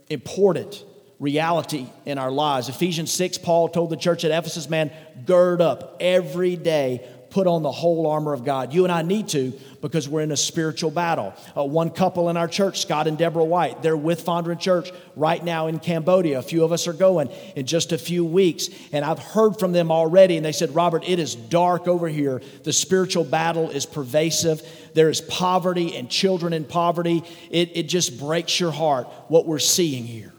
important 0.10 0.84
reality 1.20 1.88
in 2.06 2.18
our 2.18 2.32
lives. 2.32 2.70
Ephesians 2.70 3.12
6, 3.12 3.38
Paul 3.38 3.70
told 3.70 3.90
the 3.90 3.98
church 3.98 4.26
at 4.26 4.32
Ephesus, 4.32 4.70
man, 4.70 4.92
gird 5.26 5.62
up 5.62 5.98
every 6.00 6.56
day 6.56 7.08
put 7.34 7.48
on 7.48 7.64
the 7.64 7.72
whole 7.72 8.06
armor 8.06 8.32
of 8.32 8.46
God. 8.46 8.76
You 8.76 8.84
and 8.84 8.94
I 8.94 9.02
need 9.02 9.28
to 9.30 9.54
because 9.82 10.08
we're 10.08 10.22
in 10.22 10.32
a 10.32 10.38
spiritual 10.38 10.92
battle. 10.92 11.34
Uh, 11.58 11.64
one 11.64 11.90
couple 11.90 12.30
in 12.30 12.38
our 12.38 12.48
church, 12.48 12.80
Scott 12.80 13.08
and 13.08 13.18
Deborah 13.18 13.44
White, 13.44 13.82
they're 13.82 13.98
with 13.98 14.24
Fondren 14.24 14.60
Church 14.60 14.92
right 15.16 15.44
now 15.44 15.66
in 15.66 15.80
Cambodia. 15.80 16.38
A 16.38 16.44
few 16.44 16.64
of 16.64 16.72
us 16.72 16.88
are 16.88 16.94
going 16.94 17.32
in 17.56 17.66
just 17.66 17.92
a 17.92 17.98
few 17.98 18.24
weeks. 18.24 18.70
And 18.92 19.04
I've 19.04 19.18
heard 19.18 19.58
from 19.58 19.72
them 19.72 19.92
already, 19.92 20.38
and 20.38 20.46
they 20.46 20.52
said, 20.52 20.76
Robert, 20.76 21.04
it 21.10 21.18
is 21.18 21.34
dark 21.34 21.88
over 21.88 22.08
here. 22.08 22.40
The 22.64 22.72
spiritual 22.72 23.24
battle 23.24 23.72
is 23.72 23.88
pervasive. 23.88 24.62
There 24.94 25.10
is 25.10 25.20
poverty 25.20 25.98
and 25.98 26.08
children 26.12 26.54
in 26.54 26.66
poverty. 26.66 27.24
It, 27.50 27.76
it 27.76 27.90
just 27.90 28.20
breaks 28.20 28.60
your 28.60 28.72
heart 28.72 29.08
what 29.28 29.48
we're 29.48 29.58
seeing 29.58 30.06
here. 30.06 30.34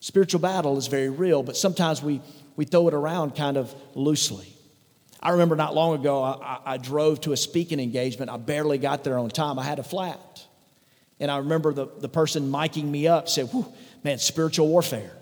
Spiritual 0.00 0.40
battle 0.40 0.78
is 0.78 0.86
very 0.86 1.10
real, 1.10 1.42
but 1.42 1.54
sometimes 1.54 2.02
we, 2.02 2.22
we 2.56 2.64
throw 2.64 2.88
it 2.88 2.94
around 2.94 3.36
kind 3.36 3.58
of 3.58 3.74
loosely. 3.94 4.52
I 5.22 5.30
remember 5.30 5.54
not 5.54 5.74
long 5.74 5.94
ago, 5.94 6.22
I, 6.24 6.58
I, 6.64 6.76
drove 6.78 7.20
to 7.22 7.32
a 7.32 7.36
speaking 7.36 7.78
engagement. 7.78 8.28
I 8.28 8.38
barely 8.38 8.76
got 8.76 9.04
there 9.04 9.18
on 9.18 9.30
time. 9.30 9.56
I 9.56 9.62
had 9.62 9.78
a 9.78 9.84
flat. 9.84 10.44
And 11.20 11.30
I 11.30 11.38
remember 11.38 11.72
the, 11.72 11.86
the 11.86 12.08
person 12.08 12.50
miking 12.50 12.84
me 12.84 13.06
up 13.06 13.28
said, 13.28 13.48
man, 14.02 14.18
spiritual 14.18 14.66
warfare. 14.66 15.12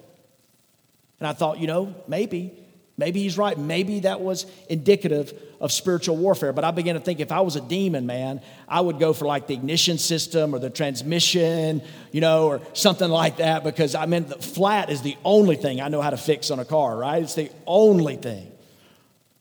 And 1.18 1.28
I 1.28 1.34
thought, 1.34 1.58
you 1.58 1.66
know, 1.66 1.94
maybe, 2.08 2.54
maybe 2.96 3.22
he's 3.22 3.36
right. 3.36 3.58
Maybe 3.58 4.00
that 4.00 4.22
was 4.22 4.46
indicative 4.70 5.34
of 5.60 5.70
spiritual 5.70 6.16
warfare. 6.16 6.54
But 6.54 6.64
I 6.64 6.70
began 6.70 6.94
to 6.94 7.00
think 7.02 7.20
if 7.20 7.30
I 7.30 7.40
was 7.40 7.56
a 7.56 7.60
demon, 7.60 8.06
man, 8.06 8.40
I 8.66 8.80
would 8.80 8.98
go 8.98 9.12
for 9.12 9.26
like 9.26 9.48
the 9.48 9.52
ignition 9.52 9.98
system 9.98 10.54
or 10.54 10.58
the 10.58 10.70
transmission, 10.70 11.82
you 12.10 12.22
know, 12.22 12.46
or 12.46 12.62
something 12.72 13.10
like 13.10 13.36
that 13.36 13.62
because 13.62 13.94
I 13.94 14.06
mean, 14.06 14.26
the 14.26 14.36
flat 14.36 14.88
is 14.88 15.02
the 15.02 15.18
only 15.22 15.56
thing 15.56 15.82
I 15.82 15.88
know 15.88 16.00
how 16.00 16.08
to 16.08 16.16
fix 16.16 16.50
on 16.50 16.58
a 16.58 16.64
car, 16.64 16.96
right? 16.96 17.22
It's 17.22 17.34
the 17.34 17.50
only 17.66 18.16
thing. 18.16 18.50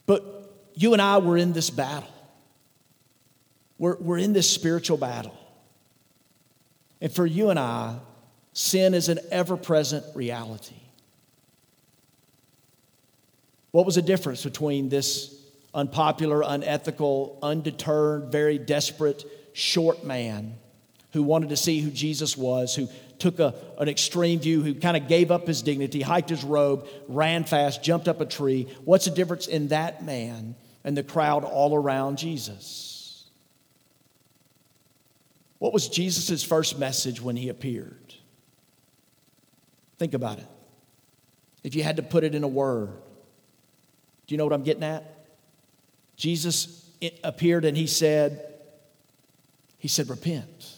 But 0.05 0.38
you 0.79 0.93
and 0.93 1.01
I 1.01 1.17
were 1.17 1.35
in 1.35 1.51
this 1.51 1.69
battle. 1.69 2.07
We're, 3.77 3.97
we're 3.97 4.17
in 4.17 4.31
this 4.31 4.49
spiritual 4.49 4.95
battle. 4.95 5.37
And 7.01 7.11
for 7.11 7.25
you 7.25 7.49
and 7.49 7.59
I, 7.59 7.99
sin 8.53 8.93
is 8.93 9.09
an 9.09 9.19
ever 9.29 9.57
present 9.57 10.05
reality. 10.15 10.77
What 13.71 13.85
was 13.85 13.95
the 13.95 14.01
difference 14.01 14.41
between 14.41 14.87
this 14.87 15.37
unpopular, 15.73 16.43
unethical, 16.45 17.37
undeterred, 17.43 18.31
very 18.31 18.57
desperate, 18.57 19.25
short 19.51 20.05
man 20.05 20.55
who 21.11 21.23
wanted 21.23 21.49
to 21.49 21.57
see 21.57 21.81
who 21.81 21.91
Jesus 21.91 22.37
was, 22.37 22.73
who 22.73 22.87
took 23.17 23.39
a, 23.39 23.53
an 23.79 23.89
extreme 23.89 24.39
view, 24.39 24.63
who 24.63 24.75
kind 24.75 24.95
of 24.95 25.09
gave 25.09 25.29
up 25.29 25.45
his 25.45 25.61
dignity, 25.61 26.01
hiked 26.01 26.29
his 26.29 26.45
robe, 26.45 26.87
ran 27.09 27.43
fast, 27.43 27.83
jumped 27.83 28.07
up 28.07 28.21
a 28.21 28.25
tree? 28.25 28.65
What's 28.85 29.03
the 29.03 29.11
difference 29.11 29.45
in 29.45 29.67
that 29.67 30.05
man 30.05 30.55
and 30.83 30.95
the 30.95 31.03
crowd 31.03 31.43
all 31.43 31.75
around 31.75 32.17
Jesus? 32.17 33.25
What 35.59 35.73
was 35.73 35.89
Jesus' 35.89 36.43
first 36.43 36.79
message 36.79 37.21
when 37.21 37.35
he 37.35 37.49
appeared? 37.49 38.13
Think 39.97 40.13
about 40.13 40.39
it. 40.39 40.47
If 41.63 41.75
you 41.75 41.83
had 41.83 41.97
to 41.97 42.03
put 42.03 42.23
it 42.23 42.33
in 42.33 42.43
a 42.43 42.47
word, 42.47 42.91
do 44.25 44.33
you 44.33 44.37
know 44.37 44.45
what 44.45 44.53
I'm 44.53 44.63
getting 44.63 44.83
at? 44.83 45.27
Jesus 46.15 46.89
appeared 47.23 47.65
and 47.65 47.75
he 47.75 47.87
said, 47.87 48.53
he 49.77 49.87
said, 49.87 50.09
repent. 50.09 50.75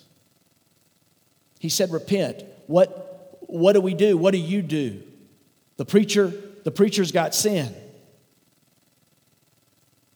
He 1.59 1.69
said, 1.69 1.91
repent. 1.91 2.43
What, 2.67 3.37
what 3.41 3.73
do 3.73 3.81
we 3.81 3.93
do? 3.93 4.17
What 4.17 4.31
do 4.31 4.37
you 4.39 4.61
do? 4.61 5.03
The 5.77 5.85
preacher, 5.85 6.33
the 6.63 6.71
preacher's 6.71 7.11
got 7.11 7.35
sin. 7.35 7.75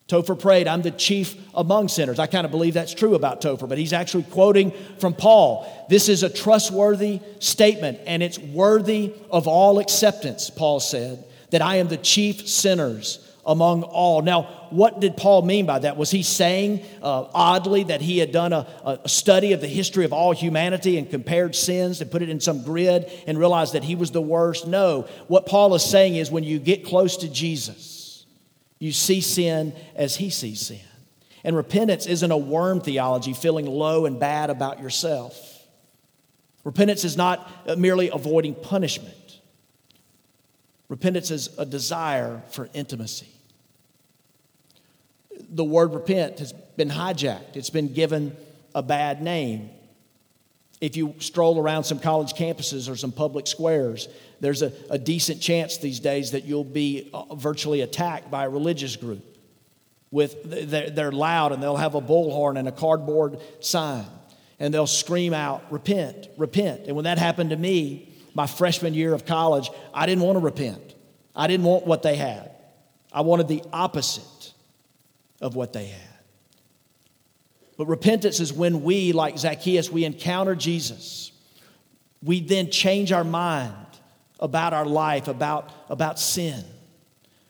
Topher 0.08 0.40
prayed, 0.40 0.68
I'm 0.68 0.84
the 0.84 0.92
chief 0.92 1.36
among 1.56 1.88
sinners. 1.88 2.20
I 2.20 2.28
kind 2.28 2.46
of 2.46 2.52
believe 2.52 2.76
that's 2.76 2.94
true 2.94 3.16
about 3.16 3.42
Topher, 3.42 3.68
but 3.68 3.80
he's 3.80 3.94
actually 3.94 4.24
quoting 4.24 4.72
from 5.00 5.16
Paul. 5.16 5.68
This 5.90 6.10
is 6.10 6.22
a 6.22 6.30
trustworthy 6.30 7.22
statement, 7.40 8.00
and 8.06 8.22
it's 8.22 8.38
worthy 8.38 9.14
of 9.32 9.48
all 9.48 9.80
acceptance, 9.80 10.52
Paul 10.52 10.80
said, 10.80 11.26
that 11.50 11.64
I 11.64 11.78
am 11.78 11.88
the 11.88 11.98
chief 11.98 12.48
sinners 12.48 13.20
among 13.48 13.82
all. 13.82 14.22
Now, 14.22 14.44
what 14.70 15.00
did 15.00 15.18
Paul 15.18 15.42
mean 15.44 15.66
by 15.66 15.80
that? 15.80 15.98
Was 15.98 16.12
he 16.12 16.22
saying 16.22 16.84
uh, 17.02 17.28
oddly 17.34 17.84
that 17.86 18.02
he 18.02 18.20
had 18.20 18.32
done 18.32 18.54
a, 18.54 18.68
a 19.04 19.10
study 19.10 19.54
of 19.54 19.62
the 19.62 19.68
history 19.68 20.06
of 20.06 20.14
all 20.14 20.34
humanity 20.34 20.98
and 21.00 21.10
compared 21.10 21.56
sins 21.56 22.02
and 22.02 22.12
put 22.12 22.22
it 22.22 22.30
in 22.30 22.40
some 22.40 22.64
grid 22.64 23.12
and 23.26 23.40
realized 23.40 23.74
that 23.74 23.84
he 23.84 23.96
was 23.96 24.12
the 24.12 24.22
worst? 24.22 24.68
No. 24.68 25.08
What 25.28 25.46
Paul 25.46 25.74
is 25.76 25.84
saying 25.84 26.16
is 26.16 26.30
when 26.30 26.44
you 26.44 26.60
get 26.60 26.86
close 26.86 27.18
to 27.18 27.30
Jesus, 27.30 27.95
you 28.86 28.92
see 28.92 29.22
sin 29.22 29.74
as 29.96 30.16
he 30.16 30.30
sees 30.30 30.62
sin. 30.62 30.80
And 31.44 31.56
repentance 31.56 32.06
isn't 32.06 32.32
a 32.32 32.38
worm 32.38 32.82
theology, 32.82 33.34
feeling 33.34 33.66
low 33.66 34.06
and 34.06 34.20
bad 34.20 34.50
about 34.50 34.82
yourself. 34.82 35.36
Repentance 36.64 37.04
is 37.04 37.18
not 37.18 37.78
merely 37.78 38.10
avoiding 38.10 38.56
punishment. 38.56 39.40
Repentance 40.90 41.30
is 41.32 41.50
a 41.58 41.66
desire 41.66 42.42
for 42.50 42.70
intimacy 42.74 43.28
the 45.50 45.64
word 45.64 45.94
repent 45.94 46.40
has 46.40 46.54
been 46.54 46.90
hijacked, 46.90 47.56
it's 47.56 47.70
been 47.70 47.94
given 47.94 48.36
a 48.74 48.84
bad 48.84 49.22
name. 49.22 49.70
If 50.82 50.98
you 50.98 51.16
stroll 51.20 51.60
around 51.60 51.86
some 51.86 52.00
college 52.00 52.34
campuses 52.34 52.90
or 52.90 52.98
some 52.98 53.12
public 53.12 53.48
squares, 53.48 54.10
there's 54.46 54.62
a, 54.62 54.72
a 54.92 55.00
decent 55.00 55.42
chance 55.42 55.78
these 55.78 56.00
days 56.00 56.32
that 56.32 56.44
you'll 56.44 56.64
be 56.64 57.10
uh, 57.12 57.34
virtually 57.34 57.82
attacked 57.82 58.30
by 58.30 58.46
a 58.46 58.50
religious 58.50 58.96
group. 58.96 59.24
With 60.12 60.70
they're, 60.70 60.92
they're 60.92 61.12
loud 61.12 61.52
and 61.52 61.64
they'll 61.64 61.76
have 61.76 61.96
a 61.96 62.02
bullhorn 62.02 62.60
and 62.60 62.68
a 62.68 62.72
cardboard 62.72 63.40
sign, 63.60 64.06
and 64.60 64.72
they'll 64.72 64.86
scream 64.86 65.34
out, 65.34 65.64
"Repent, 65.72 66.30
repent!" 66.38 66.82
And 66.86 66.96
when 66.96 67.06
that 67.06 67.18
happened 67.18 67.50
to 67.50 67.58
me, 67.58 68.14
my 68.36 68.46
freshman 68.46 68.94
year 68.94 69.16
of 69.16 69.26
college, 69.26 69.72
I 69.96 70.06
didn't 70.06 70.24
want 70.24 70.36
to 70.36 70.42
repent. 70.42 70.94
I 71.36 71.48
didn't 71.48 71.66
want 71.66 71.88
what 71.88 72.04
they 72.04 72.16
had. 72.16 72.52
I 73.12 73.22
wanted 73.22 73.48
the 73.48 73.64
opposite 73.74 74.54
of 75.42 75.56
what 75.56 75.74
they 75.74 75.88
had. 75.88 76.20
But 77.78 77.88
repentance 77.88 78.40
is 78.40 78.54
when 78.54 78.84
we, 78.84 79.12
like 79.12 79.40
Zacchaeus, 79.40 79.90
we 79.90 80.06
encounter 80.06 80.54
Jesus. 80.54 81.32
We 82.22 82.42
then 82.42 82.70
change 82.70 83.12
our 83.12 83.24
mind 83.24 83.76
about 84.40 84.74
our 84.74 84.86
life, 84.86 85.28
about, 85.28 85.72
about 85.90 86.20
sin. 86.20 86.64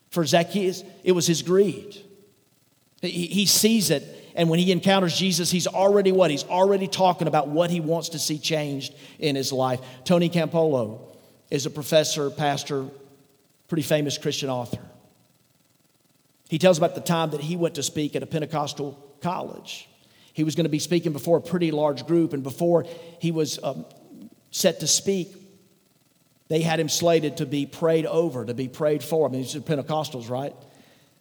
For 0.10 0.26
Zacchaeus, 0.26 0.84
it 1.04 1.12
was 1.12 1.28
his 1.28 1.42
greed. 1.42 1.98
He, 3.02 3.28
he 3.28 3.46
sees 3.46 3.90
it, 3.90 4.04
and 4.36 4.50
when 4.50 4.60
he 4.60 4.72
encounters 4.72 5.18
Jesus, 5.18 5.52
he's 5.52 5.68
already 5.68 6.12
what? 6.12 6.32
He's 6.32 6.46
already 6.46 6.88
talking 6.88 7.28
about 7.28 7.48
what 7.48 7.70
he 7.70 7.80
wants 7.80 8.10
to 8.10 8.20
see 8.20 8.38
changed 8.38 8.94
in 9.20 9.36
his 9.36 9.52
life. 9.52 9.80
Tony 10.04 10.30
Campolo 10.30 11.02
is 11.52 11.66
a 11.66 11.70
professor, 11.70 12.30
pastor, 12.30 12.86
pretty 13.68 13.84
famous 13.84 14.18
Christian 14.18 14.50
author. 14.50 14.82
He 16.50 16.60
tells 16.60 16.78
about 16.78 16.96
the 16.96 17.02
time 17.02 17.32
that 17.32 17.42
he 17.42 17.56
went 17.56 17.76
to 17.76 17.84
speak 17.84 18.16
at 18.16 18.24
a 18.24 18.28
Pentecostal 18.28 19.18
college. 19.22 19.90
He 20.34 20.44
was 20.44 20.56
going 20.56 20.66
to 20.66 20.70
be 20.70 20.80
speaking 20.80 21.12
before 21.12 21.38
a 21.38 21.42
pretty 21.42 21.72
large 21.72 22.06
group, 22.06 22.34
and 22.34 22.44
before 22.44 22.86
he 23.20 23.32
was 23.32 23.58
um, 23.64 23.86
set 24.52 24.82
to 24.82 24.88
speak, 24.88 25.34
they 26.48 26.62
had 26.62 26.80
him 26.80 26.90
slated 26.90 27.38
to 27.38 27.46
be 27.46 27.66
prayed 27.66 28.06
over, 28.06 28.46
to 28.46 28.54
be 28.54 28.68
prayed 28.68 29.04
for. 29.04 29.28
I 29.28 29.32
mean, 29.32 29.42
these 29.42 29.56
are 29.56 29.62
Pentecostals, 29.62 30.30
right? 30.30 30.54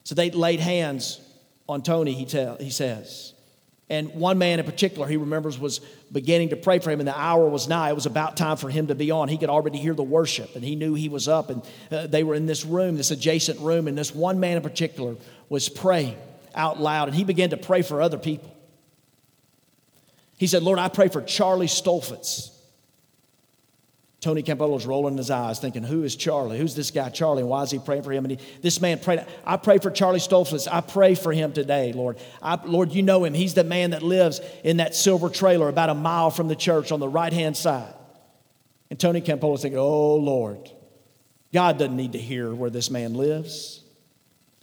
So 0.04 0.14
they 0.14 0.31
laid 0.31 0.61
hands 0.61 1.21
on 1.69 1.83
Tony, 1.83 2.12
he, 2.12 2.26
tell, 2.26 2.57
he 2.57 2.71
says. 2.71 3.33
And 3.88 4.14
one 4.14 4.38
man 4.38 4.61
in 4.61 4.64
particular, 4.66 5.07
he 5.07 5.16
remembers, 5.16 5.59
was 5.59 5.81
beginning 6.11 6.50
to 6.50 6.57
pray 6.57 6.78
for 6.78 6.90
him, 6.90 7.00
and 7.00 7.09
the 7.09 7.19
hour 7.19 7.49
was 7.49 7.69
nigh. 7.69 7.90
It 7.90 7.95
was 7.95 8.07
about 8.07 8.37
time 8.37 8.57
for 8.57 8.71
him 8.71 8.87
to 8.87 8.95
be 8.95 9.11
on. 9.11 9.28
He 9.28 9.37
could 9.37 9.50
already 9.50 9.78
hear 9.78 9.95
the 9.95 10.02
worship, 10.02 10.57
and 10.57 10.64
he 10.64 10.75
knew 10.75 10.95
he 10.95 11.09
was 11.09 11.28
up. 11.28 11.50
And 11.50 11.62
uh, 11.90 12.07
they 12.07 12.25
were 12.25 12.35
in 12.35 12.47
this 12.47 12.64
room, 12.64 12.97
this 12.97 13.11
adjacent 13.11 13.61
room, 13.61 13.88
and 13.88 13.97
this 13.97 14.14
one 14.14 14.40
man 14.40 14.57
in 14.57 14.62
particular 14.62 15.16
was 15.49 15.69
praying 15.69 16.16
out 16.54 16.81
loud, 16.81 17.09
and 17.09 17.16
he 17.16 17.25
began 17.25 17.50
to 17.50 17.57
pray 17.57 17.83
for 17.83 18.00
other 18.00 18.19
people. 18.19 18.54
He 20.38 20.47
said, 20.47 20.62
Lord, 20.62 20.78
I 20.78 20.88
pray 20.88 21.09
for 21.09 21.23
Charlie 21.23 21.66
Stoltzfus. 21.66 22.54
Tony 24.25 24.43
Campolo's 24.43 24.87
rolling 24.87 25.19
his 25.19 25.31
eyes, 25.31 25.59
thinking, 25.59 25.83
Who 25.83 26.02
is 26.02 26.16
Charlie? 26.16 26.57
Who's 26.57 26.75
this 26.75 26.90
guy, 26.90 27.11
Charlie? 27.11 27.43
And 27.43 27.50
why 27.50 27.62
is 27.62 27.71
he 27.71 27.78
praying 27.78 28.04
for 28.04 28.11
him? 28.11 28.25
And 28.25 28.33
he, 28.33 28.47
this 28.62 28.81
man 28.81 28.99
prayed, 28.99 29.26
I 29.45 29.59
pray 29.59 29.76
for 29.76 29.90
Charlie 29.90 30.19
Stoltzfus. 30.19 30.66
I 30.66 30.81
pray 30.81 31.14
for 31.14 31.31
him 31.31 31.52
today, 31.52 31.93
Lord. 31.93 32.16
I, 32.40 32.59
Lord, 32.64 32.90
you 32.93 33.02
know 33.02 33.23
him. 33.25 33.35
He's 33.35 33.52
the 33.52 33.64
man 33.64 33.90
that 33.90 34.02
lives 34.02 34.40
in 34.64 34.78
that 34.78 34.95
silver 34.95 35.28
trailer 35.28 35.69
about 35.69 35.90
a 35.90 35.95
mile 35.95 36.31
from 36.31 36.49
the 36.49 36.57
church 36.57 36.90
on 36.90 37.00
the 37.00 37.09
right 37.09 37.35
hand 37.35 37.54
side. 37.54 37.93
And 38.88 38.99
Tony 38.99 39.21
Campolo's 39.21 39.61
thinking, 39.61 39.78
Oh, 39.78 40.16
Lord, 40.16 40.71
God 41.52 41.78
doesn't 41.78 41.95
need 41.95 42.12
to 42.12 42.19
hear 42.19 42.54
where 42.54 42.71
this 42.71 42.90
man 42.90 43.12
lives. 43.12 43.83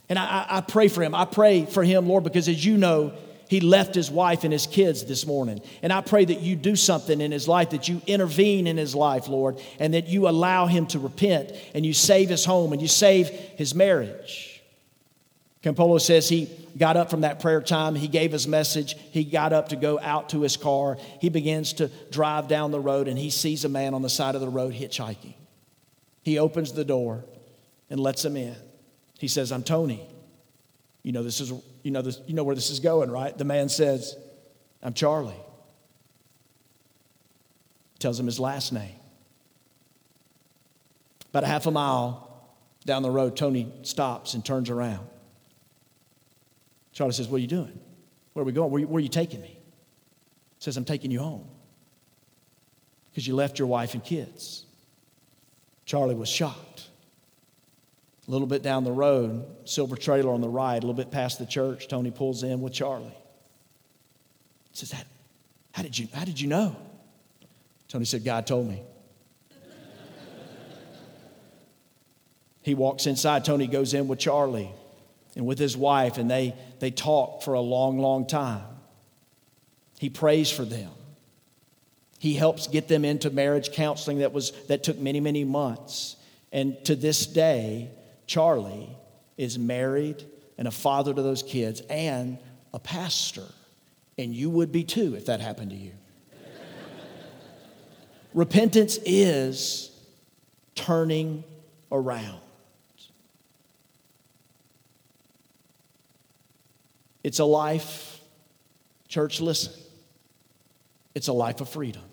And 0.09 0.17
I, 0.17 0.47
I 0.49 0.61
pray 0.61 0.87
for 0.87 1.03
him. 1.03 1.13
I 1.13 1.25
pray 1.25 1.67
for 1.67 1.83
him, 1.83 2.07
Lord, 2.07 2.23
because 2.23 2.49
as 2.49 2.65
you 2.65 2.77
know, 2.77 3.13
he 3.51 3.59
left 3.59 3.93
his 3.93 4.09
wife 4.09 4.45
and 4.45 4.53
his 4.53 4.65
kids 4.65 5.03
this 5.03 5.27
morning. 5.27 5.59
And 5.81 5.91
I 5.91 5.99
pray 5.99 6.23
that 6.23 6.39
you 6.39 6.55
do 6.55 6.73
something 6.77 7.19
in 7.19 7.33
his 7.33 7.49
life, 7.49 7.71
that 7.71 7.89
you 7.89 8.01
intervene 8.07 8.65
in 8.65 8.77
his 8.77 8.95
life, 8.95 9.27
Lord, 9.27 9.59
and 9.77 9.93
that 9.93 10.07
you 10.07 10.29
allow 10.29 10.67
him 10.67 10.87
to 10.87 10.99
repent 10.99 11.51
and 11.75 11.85
you 11.85 11.91
save 11.91 12.29
his 12.29 12.45
home 12.45 12.71
and 12.71 12.81
you 12.81 12.87
save 12.87 13.27
his 13.27 13.75
marriage. 13.75 14.63
Campolo 15.61 15.99
says 15.99 16.29
he 16.29 16.49
got 16.77 16.95
up 16.95 17.09
from 17.09 17.21
that 17.21 17.41
prayer 17.41 17.61
time. 17.61 17.93
He 17.93 18.07
gave 18.07 18.31
his 18.31 18.47
message. 18.47 18.95
He 19.11 19.25
got 19.25 19.51
up 19.51 19.67
to 19.69 19.75
go 19.75 19.99
out 19.99 20.29
to 20.29 20.43
his 20.43 20.55
car. 20.55 20.97
He 21.19 21.27
begins 21.27 21.73
to 21.73 21.89
drive 22.09 22.47
down 22.47 22.71
the 22.71 22.79
road 22.79 23.09
and 23.09 23.19
he 23.19 23.29
sees 23.29 23.65
a 23.65 23.69
man 23.69 23.93
on 23.93 24.01
the 24.01 24.09
side 24.09 24.35
of 24.35 24.39
the 24.39 24.47
road 24.47 24.73
hitchhiking. 24.73 25.33
He 26.23 26.39
opens 26.39 26.71
the 26.71 26.85
door 26.85 27.25
and 27.89 27.99
lets 27.99 28.23
him 28.23 28.37
in. 28.37 28.55
He 29.19 29.27
says, 29.27 29.51
I'm 29.51 29.63
Tony. 29.63 30.07
You 31.03 31.11
know, 31.11 31.23
this 31.23 31.41
is, 31.41 31.51
you 31.83 31.91
know, 31.91 32.01
this, 32.01 32.21
you 32.27 32.33
know 32.33 32.43
where 32.43 32.55
this 32.55 32.69
is 32.69 32.79
going, 32.79 33.11
right? 33.11 33.37
The 33.37 33.45
man 33.45 33.69
says, 33.69 34.15
I'm 34.81 34.93
Charlie. 34.93 35.35
Tells 37.99 38.19
him 38.19 38.25
his 38.25 38.39
last 38.39 38.73
name. 38.73 38.95
About 41.29 41.43
a 41.43 41.47
half 41.47 41.65
a 41.65 41.71
mile 41.71 42.27
down 42.85 43.03
the 43.03 43.11
road, 43.11 43.37
Tony 43.37 43.71
stops 43.83 44.33
and 44.33 44.43
turns 44.43 44.69
around. 44.69 45.07
Charlie 46.91 47.13
says, 47.13 47.27
What 47.27 47.37
are 47.37 47.41
you 47.41 47.47
doing? 47.47 47.79
Where 48.33 48.41
are 48.41 48.45
we 48.45 48.51
going? 48.51 48.71
Where, 48.71 48.81
where 48.83 48.97
are 48.97 49.01
you 49.01 49.09
taking 49.09 49.41
me? 49.41 49.47
He 49.57 50.63
says, 50.63 50.77
I'm 50.77 50.85
taking 50.85 51.11
you 51.11 51.19
home 51.19 51.47
because 53.09 53.27
you 53.27 53.35
left 53.35 53.59
your 53.59 53.67
wife 53.67 53.93
and 53.93 54.03
kids. 54.03 54.65
Charlie 55.85 56.15
was 56.15 56.29
shocked. 56.29 56.70
A 58.31 58.33
little 58.33 58.47
bit 58.47 58.63
down 58.63 58.85
the 58.85 58.93
road, 58.93 59.45
silver 59.65 59.97
trailer 59.97 60.31
on 60.31 60.39
the 60.39 60.47
right, 60.47 60.77
a 60.77 60.87
little 60.87 60.93
bit 60.93 61.11
past 61.11 61.37
the 61.37 61.45
church, 61.45 61.89
Tony 61.89 62.11
pulls 62.11 62.43
in 62.43 62.61
with 62.61 62.71
Charlie. 62.71 63.13
He 64.69 64.77
says, 64.77 64.93
How, 64.93 65.03
how 65.73 65.83
did, 65.83 65.99
you, 65.99 66.07
how 66.13 66.23
did 66.23 66.39
you 66.39 66.47
know? 66.47 66.73
Tony 67.89 68.05
said, 68.05 68.23
God 68.23 68.47
told 68.47 68.69
me. 68.69 68.83
he 72.61 72.73
walks 72.73 73.05
inside. 73.05 73.43
Tony 73.43 73.67
goes 73.67 73.93
in 73.93 74.07
with 74.07 74.19
Charlie 74.19 74.71
and 75.35 75.45
with 75.45 75.59
his 75.59 75.75
wife, 75.75 76.17
and 76.17 76.31
they, 76.31 76.55
they 76.79 76.89
talk 76.89 77.43
for 77.43 77.55
a 77.55 77.59
long, 77.59 77.99
long 77.99 78.25
time. 78.25 78.63
He 79.99 80.09
prays 80.09 80.49
for 80.49 80.63
them. 80.63 80.91
He 82.17 82.35
helps 82.35 82.67
get 82.67 82.87
them 82.87 83.03
into 83.03 83.29
marriage 83.29 83.73
counseling 83.73 84.19
that, 84.19 84.31
was, 84.31 84.51
that 84.67 84.83
took 84.83 84.97
many, 84.97 85.19
many 85.19 85.43
months. 85.43 86.15
And 86.53 86.81
to 86.85 86.95
this 86.95 87.25
day, 87.25 87.91
Charlie 88.31 88.87
is 89.35 89.59
married 89.59 90.23
and 90.57 90.65
a 90.65 90.71
father 90.71 91.13
to 91.13 91.21
those 91.21 91.43
kids 91.43 91.81
and 91.89 92.37
a 92.73 92.79
pastor. 92.79 93.43
And 94.17 94.33
you 94.33 94.49
would 94.49 94.71
be 94.71 94.85
too 94.85 95.15
if 95.15 95.25
that 95.25 95.41
happened 95.41 95.71
to 95.71 95.75
you. 95.75 95.91
Repentance 98.33 98.99
is 99.05 99.91
turning 100.73 101.43
around. 101.91 102.39
It's 107.25 107.39
a 107.39 107.45
life, 107.45 108.21
church, 109.09 109.41
listen, 109.41 109.73
it's 111.13 111.27
a 111.27 111.33
life 111.33 111.59
of 111.59 111.67
freedom. 111.67 112.03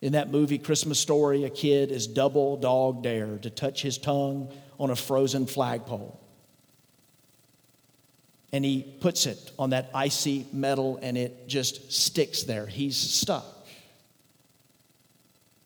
In 0.00 0.12
that 0.12 0.30
movie, 0.30 0.58
Christmas 0.58 0.98
Story, 1.00 1.44
a 1.44 1.50
kid 1.50 1.90
is 1.90 2.06
double 2.06 2.56
dog 2.56 3.02
dare 3.02 3.38
to 3.38 3.50
touch 3.50 3.82
his 3.82 3.98
tongue 3.98 4.52
on 4.78 4.90
a 4.90 4.96
frozen 4.96 5.46
flagpole. 5.46 6.20
And 8.52 8.64
he 8.64 8.82
puts 9.00 9.26
it 9.26 9.52
on 9.58 9.70
that 9.70 9.90
icy 9.92 10.46
metal 10.52 10.98
and 11.02 11.18
it 11.18 11.48
just 11.48 11.92
sticks 11.92 12.44
there. 12.44 12.66
He's 12.66 12.96
stuck. 12.96 13.44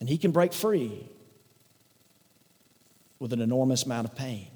And 0.01 0.09
he 0.09 0.19
can 0.19 0.33
break 0.33 0.53
free 0.53 1.07
with 3.21 3.33
an 3.33 3.41
enormous 3.41 3.85
amount 3.85 4.09
of 4.09 4.17
pain. 4.17 4.49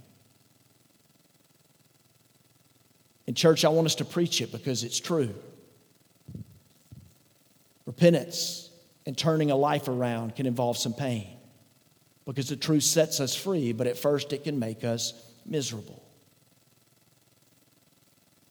In 3.28 3.34
church, 3.34 3.64
I 3.64 3.68
want 3.68 3.86
us 3.86 3.96
to 3.96 4.04
preach 4.04 4.40
it 4.40 4.50
because 4.50 4.82
it's 4.82 4.98
true. 4.98 5.34
Repentance 7.84 8.70
and 9.06 9.16
turning 9.16 9.50
a 9.50 9.56
life 9.56 9.88
around 9.88 10.34
can 10.34 10.46
involve 10.46 10.76
some 10.76 10.92
pain 10.92 11.28
because 12.26 12.48
the 12.48 12.56
truth 12.56 12.82
sets 12.82 13.20
us 13.20 13.34
free, 13.34 13.72
but 13.72 13.86
at 13.86 13.96
first 13.96 14.32
it 14.32 14.44
can 14.44 14.58
make 14.58 14.84
us 14.84 15.14
miserable. 15.46 16.02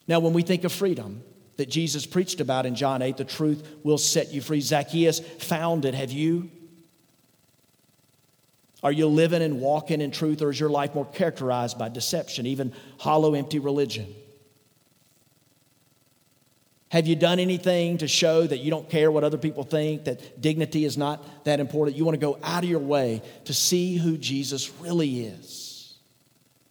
Now, 0.08 0.20
when 0.20 0.34
we 0.34 0.44
think 0.44 0.64
of 0.64 0.72
freedom 0.72 1.22
that 1.58 1.70
Jesus 1.70 2.06
preached 2.06 2.40
about 2.40 2.66
in 2.66 2.76
John 2.76 3.02
8, 3.02 3.18
the 3.18 3.26
truth 3.26 3.68
will 3.84 3.98
set 3.98 4.32
you 4.32 4.42
free. 4.42 4.62
Zacchaeus 4.62 5.20
found 5.20 5.84
it. 5.86 5.94
Have 5.94 6.12
you? 6.12 6.50
Are 8.82 8.92
you 8.92 9.08
living 9.08 9.42
and 9.42 9.60
walking 9.60 10.00
in 10.00 10.12
truth, 10.12 10.42
or 10.42 10.52
is 10.52 10.60
your 10.60 10.70
life 10.70 10.94
more 10.94 11.06
characterized 11.06 11.78
by 11.78 11.90
deception, 11.90 12.46
even 12.46 12.72
hollow, 13.00 13.34
empty 13.34 13.60
religion? 13.60 14.14
Have 16.90 17.08
you 17.08 17.16
done 17.16 17.40
anything 17.40 17.98
to 17.98 18.08
show 18.08 18.46
that 18.46 18.60
you 18.60 18.70
don't 18.70 18.90
care 18.90 19.12
what 19.12 19.24
other 19.24 19.38
people 19.38 19.64
think, 19.64 20.06
that 20.06 20.40
dignity 20.40 20.86
is 20.86 20.98
not 20.98 21.44
that 21.46 21.60
important? 21.60 21.98
You 21.98 22.06
want 22.06 22.16
to 22.16 22.26
go 22.26 22.38
out 22.44 22.64
of 22.64 22.70
your 22.70 22.80
way 22.80 23.22
to 23.46 23.54
see 23.54 23.98
who 23.98 24.18
Jesus 24.18 24.72
really 24.80 25.26
is, 25.26 25.96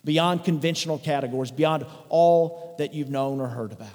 beyond 0.04 0.44
conventional 0.44 0.98
categories, 0.98 1.50
beyond 1.50 1.84
all 2.08 2.76
that 2.78 2.94
you've 2.94 3.10
known 3.10 3.40
or 3.40 3.48
heard 3.48 3.72
about. 3.72 3.90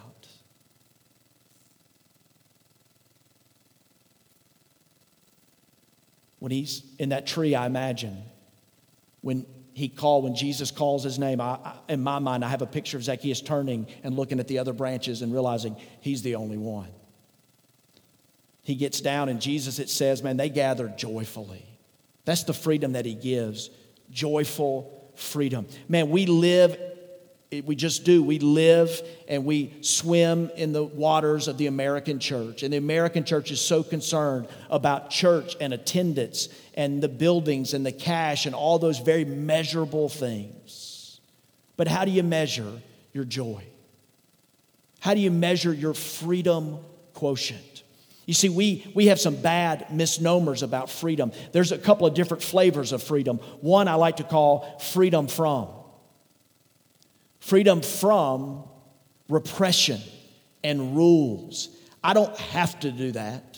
When 6.39 6.51
he's 6.51 6.83
in 6.99 7.09
that 7.09 7.27
tree, 7.27 7.55
I 7.55 7.65
imagine, 7.65 8.23
when 9.21 9.45
he 9.79 9.88
called, 9.88 10.25
when 10.25 10.36
Jesus 10.36 10.71
calls 10.71 11.03
his 11.03 11.17
name, 11.17 11.39
I, 11.39 11.51
I, 11.63 11.74
in 11.88 12.03
my 12.03 12.19
mind, 12.19 12.43
I 12.43 12.50
have 12.50 12.62
a 12.62 12.67
picture 12.67 12.98
of 12.98 13.03
Zacchaeus 13.03 13.39
turning 13.39 13.88
and 14.03 14.15
looking 14.17 14.41
at 14.41 14.48
the 14.50 14.59
other 14.59 14.74
branches 14.74 15.21
and 15.21 15.31
realizing 15.31 15.77
he's 16.01 16.21
the 16.21 16.36
only 16.36 16.57
one. 16.57 16.89
He 18.62 18.75
gets 18.75 19.00
down, 19.00 19.29
and 19.29 19.39
Jesus, 19.39 19.79
it 19.79 19.89
says, 19.89 20.21
man, 20.21 20.36
they 20.36 20.50
gather 20.50 20.89
joyfully. 20.89 21.65
That's 22.25 22.43
the 22.43 22.53
freedom 22.53 22.91
that 22.91 23.05
he 23.05 23.15
gives 23.15 23.69
joyful 24.12 25.12
freedom. 25.15 25.65
Man, 25.88 26.09
we 26.09 26.25
live 26.25 26.77
we 27.51 27.75
just 27.75 28.03
do. 28.03 28.22
We 28.22 28.38
live 28.38 29.01
and 29.27 29.44
we 29.44 29.74
swim 29.81 30.51
in 30.55 30.72
the 30.72 30.83
waters 30.83 31.48
of 31.48 31.57
the 31.57 31.66
American 31.66 32.20
church. 32.20 32.62
And 32.62 32.72
the 32.72 32.77
American 32.77 33.24
church 33.24 33.50
is 33.50 33.59
so 33.59 33.81
concerned 33.81 34.48
about 34.70 35.09
church 35.09 35.55
and 35.59 35.74
attendance 35.74 36.50
and 36.75 37.01
the 37.01 37.09
buildings 37.09 37.74
and 37.74 37.83
the 37.83 37.92
cash 37.92 38.46
and 38.46 38.53
all 38.53 38.77
those 38.77 39.00
very 39.00 39.25
measurable 39.25 40.09
things. 40.09 41.20
But 41.75 41.88
how 41.88 42.05
do 42.05 42.12
you 42.12 42.22
measure 42.22 42.72
your 43.14 43.25
joy? 43.25 43.64
How 45.00 45.16
do 45.16 45.20
you 45.20 45.31
measure 45.31 45.74
your 45.74 45.96
freedom 45.96 46.77
quotient? 47.14 47.83
You 48.27 48.35
see, 48.35 48.50
we, 48.50 48.92
we 48.94 49.07
have 49.07 49.20
some 49.20 49.35
bad 49.35 49.92
misnomers 49.92 50.62
about 50.62 50.92
freedom. 50.92 51.31
There's 51.51 51.72
a 51.72 51.79
couple 51.79 52.05
of 52.05 52.14
different 52.14 52.44
flavors 52.44 52.92
of 52.92 53.01
freedom. 53.01 53.38
One 53.62 53.88
I 53.88 53.96
like 53.96 54.18
to 54.18 54.24
call 54.24 54.77
freedom 54.77 55.27
from 55.27 55.70
freedom 57.39 57.81
from 57.81 58.63
repression 59.27 59.99
and 60.63 60.95
rules. 60.95 61.69
I 62.03 62.13
don't 62.13 62.35
have 62.37 62.79
to 62.81 62.91
do 62.91 63.11
that. 63.13 63.57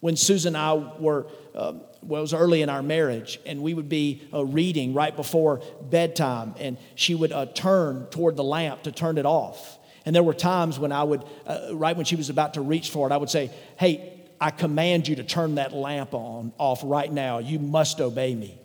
When 0.00 0.16
Susan 0.16 0.54
and 0.54 0.62
I 0.62 0.74
were, 0.98 1.26
uh, 1.54 1.74
well, 2.02 2.20
it 2.20 2.22
was 2.22 2.34
early 2.34 2.62
in 2.62 2.68
our 2.68 2.82
marriage, 2.82 3.40
and 3.46 3.62
we 3.62 3.74
would 3.74 3.88
be 3.88 4.22
uh, 4.32 4.44
reading 4.44 4.94
right 4.94 5.14
before 5.14 5.62
bedtime, 5.82 6.54
and 6.58 6.76
she 6.94 7.14
would 7.14 7.32
uh, 7.32 7.46
turn 7.46 8.06
toward 8.10 8.36
the 8.36 8.44
lamp 8.44 8.82
to 8.82 8.92
turn 8.92 9.18
it 9.18 9.26
off. 9.26 9.78
And 10.04 10.14
there 10.14 10.22
were 10.22 10.34
times 10.34 10.78
when 10.78 10.92
I 10.92 11.02
would, 11.02 11.24
uh, 11.46 11.70
right 11.72 11.96
when 11.96 12.04
she 12.04 12.14
was 12.14 12.30
about 12.30 12.54
to 12.54 12.60
reach 12.60 12.90
for 12.90 13.08
it, 13.08 13.12
I 13.12 13.16
would 13.16 13.30
say, 13.30 13.50
Hey, 13.76 14.12
I 14.40 14.50
command 14.50 15.08
you 15.08 15.16
to 15.16 15.24
turn 15.24 15.56
that 15.56 15.72
lamp 15.72 16.14
on 16.14 16.52
off 16.58 16.82
right 16.84 17.10
now. 17.10 17.38
You 17.38 17.58
must 17.58 18.00
obey 18.00 18.34
me. 18.34 18.60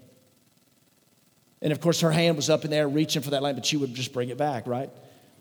And 1.62 1.72
of 1.72 1.80
course, 1.80 2.02
her 2.02 2.12
hand 2.12 2.36
was 2.36 2.50
up 2.50 2.66
in 2.66 2.72
there 2.72 2.88
reaching 2.88 3.22
for 3.22 3.32
that 3.32 3.44
lamp, 3.44 3.58
but 3.58 3.66
she 3.66 3.78
would 3.78 3.94
just 3.94 4.14
bring 4.14 4.30
it 4.30 4.38
back, 4.38 4.66
right? 4.66 4.90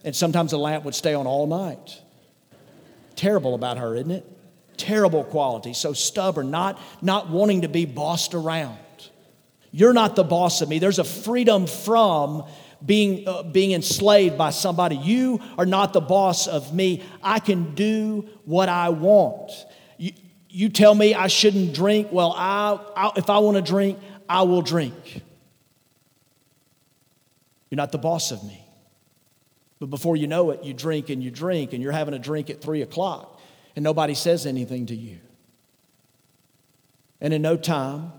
And 0.05 0.15
sometimes 0.15 0.51
the 0.51 0.59
lamp 0.59 0.85
would 0.85 0.95
stay 0.95 1.15
on 1.15 1.27
all 1.27 1.47
night. 1.47 2.01
Terrible 3.17 3.55
about 3.55 3.79
her, 3.79 3.95
isn't 3.95 4.11
it? 4.11 4.27
Terrible 4.77 5.25
quality. 5.25 5.73
So 5.73 5.93
stubborn, 5.93 6.51
not, 6.51 6.81
not 7.03 7.31
wanting 7.31 7.63
to 7.63 7.69
be 7.69 7.87
bossed 7.87 8.35
around. 8.35 8.79
You're 9.73 9.93
not 9.93 10.17
the 10.17 10.25
boss 10.25 10.63
of 10.63 10.69
me. 10.69 10.79
There's 10.79 10.99
a 10.99 11.05
freedom 11.05 11.67
from 11.67 12.45
being, 12.85 13.29
uh, 13.29 13.43
being 13.43 13.73
enslaved 13.73 14.37
by 14.37 14.51
somebody. 14.51 14.97
You 14.97 15.41
are 15.59 15.67
not 15.67 15.93
the 15.93 16.01
boss 16.01 16.47
of 16.47 16.75
me. 16.75 17.03
I 17.23 17.39
can 17.39 17.75
do 17.75 18.29
what 18.45 18.69
I 18.69 18.89
want. 18.89 19.53
You, 19.97 20.13
you 20.49 20.69
tell 20.71 20.95
me 20.95 21.15
I 21.15 21.29
shouldn't 21.29 21.75
drink. 21.75 22.09
Well, 22.11 22.35
I, 22.37 22.81
I 22.97 23.13
if 23.17 23.31
I 23.31 23.39
want 23.39 23.57
to 23.57 23.63
drink, 23.63 23.99
I 24.29 24.43
will 24.43 24.63
drink. 24.63 25.23
You're 27.71 27.77
not 27.77 27.93
the 27.93 27.99
boss 27.99 28.33
of 28.33 28.43
me. 28.45 28.67
But 29.79 29.87
before 29.87 30.17
you 30.17 30.27
know 30.27 30.51
it, 30.51 30.63
you 30.63 30.75
drink 30.75 31.09
and 31.09 31.23
you 31.23 31.31
drink, 31.31 31.73
and 31.73 31.83
you're 31.83 31.93
having 31.93 32.13
a 32.13 32.19
drink 32.19 32.51
at 32.51 32.61
three 32.61 32.83
o'clock, 32.83 33.41
and 33.75 33.83
nobody 33.83 34.15
says 34.15 34.45
anything 34.45 34.87
to 34.87 34.95
you. 34.95 35.19
And 37.21 37.33
in 37.33 37.43
no 37.43 37.57
time, 37.57 38.13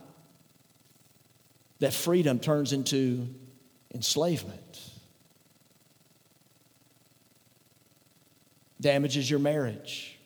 that 1.79 1.93
freedom 1.93 2.39
turns 2.39 2.73
into 2.73 3.27
enslavement. 3.93 4.79
Damages 8.79 9.29
your 9.29 9.39
marriage, 9.39 10.17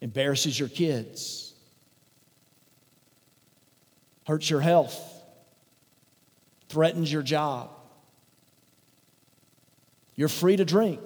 embarrasses 0.00 0.58
your 0.58 0.68
kids, 0.68 1.54
hurts 4.26 4.50
your 4.50 4.60
health, 4.60 5.00
threatens 6.68 7.12
your 7.12 7.22
job. 7.22 7.70
You're 10.16 10.28
free 10.28 10.56
to 10.56 10.64
drink, 10.64 11.00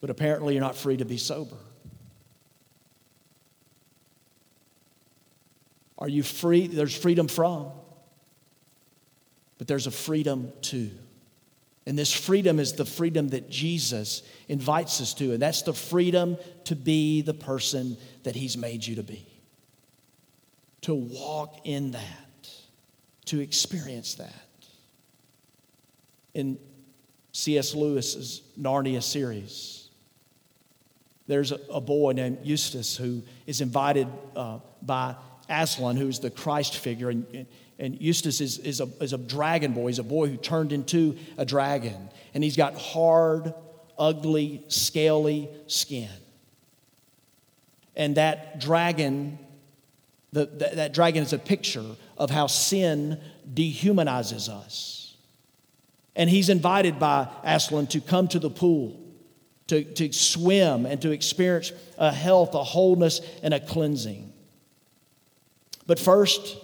but 0.00 0.08
apparently 0.08 0.54
you're 0.54 0.62
not 0.62 0.76
free 0.76 0.96
to 0.96 1.04
be 1.04 1.18
sober. 1.18 1.56
Are 5.98 6.08
you 6.08 6.22
free? 6.22 6.66
There's 6.66 6.96
freedom 6.96 7.28
from, 7.28 7.70
but 9.58 9.68
there's 9.68 9.86
a 9.86 9.92
freedom 9.92 10.52
to. 10.62 10.90
And 11.84 11.98
this 11.98 12.12
freedom 12.12 12.58
is 12.58 12.72
the 12.72 12.84
freedom 12.84 13.28
that 13.28 13.50
Jesus 13.50 14.22
invites 14.48 15.00
us 15.00 15.14
to, 15.14 15.32
and 15.32 15.42
that's 15.42 15.62
the 15.62 15.74
freedom 15.74 16.38
to 16.64 16.74
be 16.74 17.20
the 17.22 17.34
person 17.34 17.98
that 18.22 18.34
He's 18.34 18.56
made 18.56 18.86
you 18.86 18.96
to 18.96 19.02
be. 19.02 19.26
To 20.82 20.94
walk 20.94 21.60
in 21.64 21.90
that, 21.92 22.50
to 23.26 23.40
experience 23.40 24.14
that 24.14 24.51
in 26.34 26.58
C.S. 27.32 27.74
Lewis's 27.74 28.42
Narnia 28.60 29.02
series. 29.02 29.88
There's 31.26 31.52
a, 31.52 31.80
boy 31.80 32.12
named 32.12 32.38
Eustace 32.42 32.96
who 32.96 33.22
is 33.46 33.60
invited 33.60 34.08
uh, 34.36 34.58
by 34.82 35.14
Aslan, 35.48 35.96
who's 35.96 36.18
the 36.18 36.30
Christ 36.30 36.76
figure. 36.76 37.10
And, 37.10 37.46
and 37.78 38.00
Eustace 38.00 38.40
is, 38.40 38.58
is, 38.58 38.80
a, 38.80 38.88
is 39.00 39.12
a 39.12 39.18
dragon 39.18 39.72
boy. 39.72 39.86
He's 39.86 39.98
a 39.98 40.04
boy 40.04 40.28
who 40.28 40.36
turned 40.36 40.72
into 40.72 41.16
a 41.38 41.44
dragon. 41.44 42.10
And 42.34 42.44
he's 42.44 42.56
got 42.56 42.76
hard, 42.76 43.54
ugly, 43.98 44.64
scaly 44.68 45.48
skin. 45.68 46.10
And 47.94 48.16
that 48.16 48.60
dragon 48.60 49.38
The, 50.32 50.46
that, 50.46 50.76
that 50.76 50.94
dragon 50.94 51.22
is 51.22 51.32
a 51.32 51.38
picture 51.38 51.84
of 52.16 52.30
how 52.30 52.46
sin 52.46 53.20
dehumanizes 53.52 54.48
us. 54.48 55.01
And 56.14 56.28
he's 56.28 56.48
invited 56.48 56.98
by 56.98 57.28
Aslan 57.42 57.86
to 57.88 58.00
come 58.00 58.28
to 58.28 58.38
the 58.38 58.50
pool, 58.50 59.00
to, 59.68 59.84
to 59.84 60.12
swim, 60.12 60.84
and 60.84 61.00
to 61.02 61.10
experience 61.10 61.72
a 61.96 62.12
health, 62.12 62.54
a 62.54 62.62
wholeness, 62.62 63.20
and 63.42 63.54
a 63.54 63.60
cleansing. 63.60 64.32
But 65.86 65.98
first, 65.98 66.56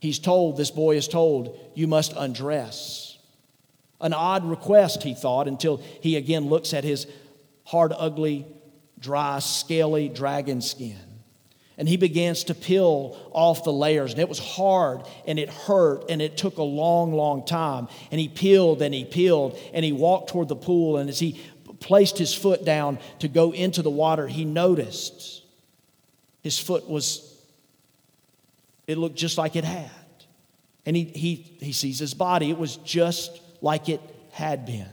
he's 0.00 0.18
told, 0.18 0.56
this 0.56 0.70
boy 0.70 0.96
is 0.96 1.08
told, 1.08 1.58
you 1.74 1.86
must 1.86 2.12
undress. 2.16 3.18
An 4.00 4.12
odd 4.12 4.44
request, 4.44 5.02
he 5.02 5.14
thought, 5.14 5.48
until 5.48 5.78
he 6.02 6.16
again 6.16 6.48
looks 6.48 6.74
at 6.74 6.84
his 6.84 7.06
hard, 7.64 7.92
ugly, 7.96 8.46
dry, 8.98 9.38
scaly 9.38 10.08
dragon 10.08 10.60
skin. 10.60 11.13
And 11.76 11.88
he 11.88 11.96
begins 11.96 12.44
to 12.44 12.54
peel 12.54 13.18
off 13.32 13.64
the 13.64 13.72
layers. 13.72 14.12
And 14.12 14.20
it 14.20 14.28
was 14.28 14.38
hard 14.38 15.02
and 15.26 15.38
it 15.38 15.48
hurt 15.50 16.04
and 16.08 16.22
it 16.22 16.36
took 16.36 16.58
a 16.58 16.62
long, 16.62 17.12
long 17.12 17.44
time. 17.44 17.88
And 18.12 18.20
he 18.20 18.28
peeled 18.28 18.80
and 18.80 18.94
he 18.94 19.04
peeled 19.04 19.58
and 19.72 19.84
he 19.84 19.92
walked 19.92 20.30
toward 20.30 20.48
the 20.48 20.56
pool. 20.56 20.98
And 20.98 21.10
as 21.10 21.18
he 21.18 21.40
placed 21.80 22.16
his 22.16 22.32
foot 22.32 22.64
down 22.64 22.98
to 23.18 23.28
go 23.28 23.52
into 23.52 23.82
the 23.82 23.90
water, 23.90 24.28
he 24.28 24.44
noticed 24.44 25.42
his 26.42 26.58
foot 26.58 26.88
was, 26.88 27.34
it 28.86 28.96
looked 28.96 29.16
just 29.16 29.36
like 29.36 29.56
it 29.56 29.64
had. 29.64 29.90
And 30.86 30.94
he, 30.94 31.04
he, 31.04 31.34
he 31.60 31.72
sees 31.72 31.98
his 31.98 32.14
body, 32.14 32.50
it 32.50 32.58
was 32.58 32.76
just 32.76 33.40
like 33.60 33.88
it 33.88 34.00
had 34.30 34.66
been. 34.66 34.88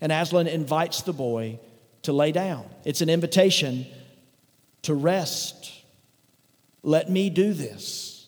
And 0.00 0.10
Aslan 0.10 0.48
invites 0.48 1.02
the 1.02 1.12
boy 1.12 1.60
to 2.02 2.12
lay 2.12 2.32
down. 2.32 2.68
It's 2.84 3.00
an 3.00 3.08
invitation 3.08 3.86
to 4.82 4.94
rest. 4.94 5.72
Let 6.82 7.10
me 7.10 7.30
do 7.30 7.52
this. 7.52 8.26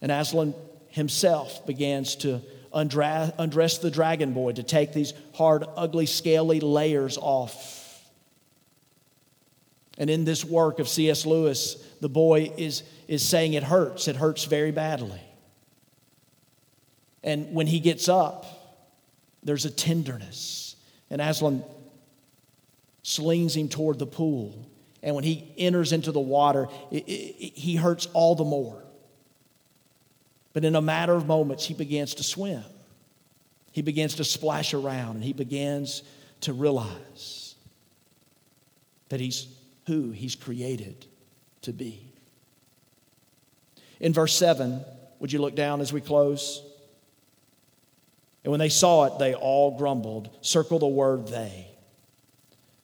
And 0.00 0.10
Aslan 0.10 0.54
himself 0.88 1.64
begins 1.64 2.16
to 2.16 2.42
undress, 2.72 3.78
the 3.78 3.90
dragon 3.90 4.32
boy 4.32 4.52
to 4.52 4.62
take 4.62 4.92
these 4.92 5.12
hard, 5.34 5.64
ugly, 5.76 6.06
scaly 6.06 6.60
layers 6.60 7.18
off. 7.18 7.80
And 9.98 10.10
in 10.10 10.24
this 10.24 10.44
work 10.44 10.78
of 10.78 10.88
C.S. 10.88 11.26
Lewis, 11.26 11.76
the 12.00 12.08
boy 12.08 12.52
is, 12.56 12.82
is 13.08 13.26
saying 13.26 13.52
it 13.52 13.62
hurts. 13.62 14.08
It 14.08 14.16
hurts 14.16 14.44
very 14.44 14.72
badly. 14.72 15.20
And 17.22 17.54
when 17.54 17.66
he 17.66 17.78
gets 17.78 18.08
up, 18.08 18.46
there's 19.44 19.64
a 19.64 19.70
tenderness. 19.70 20.76
And 21.10 21.20
Aslan 21.20 21.62
slings 23.02 23.56
him 23.56 23.68
toward 23.68 23.98
the 23.98 24.06
pool. 24.06 24.68
And 25.02 25.14
when 25.14 25.24
he 25.24 25.52
enters 25.58 25.92
into 25.92 26.12
the 26.12 26.20
water, 26.20 26.68
it, 26.90 27.04
it, 27.08 27.54
he 27.54 27.76
hurts 27.76 28.06
all 28.12 28.34
the 28.34 28.44
more. 28.44 28.82
But 30.52 30.64
in 30.64 30.76
a 30.76 30.82
matter 30.82 31.12
of 31.12 31.26
moments, 31.26 31.66
he 31.66 31.74
begins 31.74 32.14
to 32.16 32.22
swim. 32.22 32.62
He 33.72 33.82
begins 33.82 34.16
to 34.16 34.24
splash 34.24 34.74
around 34.74 35.16
and 35.16 35.24
he 35.24 35.32
begins 35.32 36.02
to 36.42 36.52
realize 36.52 37.54
that 39.08 39.18
he's 39.18 39.46
who 39.86 40.10
he's 40.10 40.36
created 40.36 41.06
to 41.62 41.72
be. 41.72 42.12
In 43.98 44.12
verse 44.12 44.34
7, 44.34 44.84
would 45.18 45.32
you 45.32 45.40
look 45.40 45.56
down 45.56 45.80
as 45.80 45.92
we 45.92 46.00
close? 46.00 46.62
And 48.44 48.50
when 48.50 48.60
they 48.60 48.68
saw 48.68 49.04
it, 49.04 49.18
they 49.18 49.34
all 49.34 49.76
grumbled. 49.76 50.36
Circle 50.42 50.80
the 50.80 50.86
word 50.86 51.28
they 51.28 51.71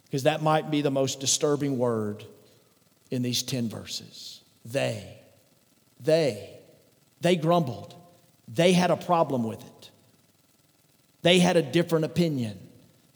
because 0.09 0.23
that 0.23 0.42
might 0.42 0.71
be 0.71 0.81
the 0.81 0.90
most 0.90 1.21
disturbing 1.21 1.79
word 1.79 2.25
in 3.11 3.23
these 3.23 3.42
10 3.42 3.68
verses. 3.68 4.40
They, 4.64 5.18
they, 6.01 6.59
they 7.21 7.37
grumbled. 7.37 7.94
They 8.47 8.73
had 8.73 8.90
a 8.90 8.97
problem 8.97 9.44
with 9.44 9.61
it. 9.64 9.90
They 11.23 11.38
had 11.38 11.57
a 11.57 11.62
different 11.62 12.05
opinion. 12.05 12.59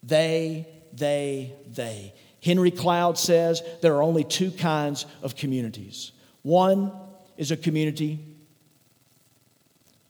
They, 0.02 0.66
they, 0.92 1.54
they. 1.72 2.14
Henry 2.42 2.70
Cloud 2.70 3.18
says 3.18 3.62
there 3.80 3.94
are 3.94 4.02
only 4.02 4.24
two 4.24 4.50
kinds 4.50 5.06
of 5.22 5.36
communities. 5.36 6.12
One 6.42 6.92
is 7.36 7.50
a 7.50 7.56
community 7.56 8.18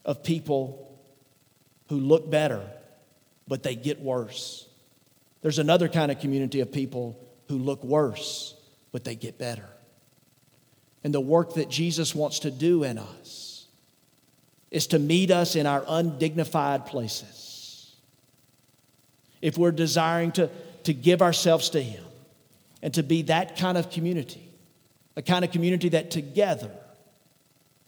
of 0.05 0.25
people 0.25 0.99
who 1.89 1.97
look 1.97 2.31
better, 2.31 2.63
but 3.47 3.63
they 3.63 3.75
get 3.75 4.01
worse. 4.01 4.67
There's 5.43 5.59
another 5.59 5.89
kind 5.89 6.11
of 6.11 6.21
community 6.21 6.61
of 6.61 6.73
people 6.73 7.19
who 7.49 7.59
look 7.59 7.85
worse, 7.85 8.55
but 8.93 9.05
they 9.05 9.17
get 9.17 9.39
better. 9.39 9.69
And 11.05 11.13
the 11.13 11.21
work 11.21 11.55
that 11.55 11.69
Jesus 11.69 12.15
wants 12.15 12.41
to 12.41 12.51
do 12.51 12.85
in 12.85 12.97
us 12.97 13.67
is 14.71 14.87
to 14.89 14.99
meet 14.99 15.31
us 15.31 15.57
in 15.57 15.67
our 15.67 15.85
undignified 15.87 16.87
places. 16.87 17.95
If 19.43 19.59
we're 19.59 19.73
desiring 19.73 20.31
to, 20.33 20.49
to 20.85 20.95
give 20.95 21.21
ourselves 21.21 21.71
to 21.71 21.83
Him 21.83 22.05
and 22.81 22.95
to 22.95 23.03
be 23.03 23.23
that 23.23 23.57
kind 23.57 23.77
of 23.77 23.91
community, 23.91 24.49
a 25.17 25.23
kind 25.23 25.45
of 25.45 25.51
community 25.51 25.91
that 25.91 26.13
together 26.13 26.71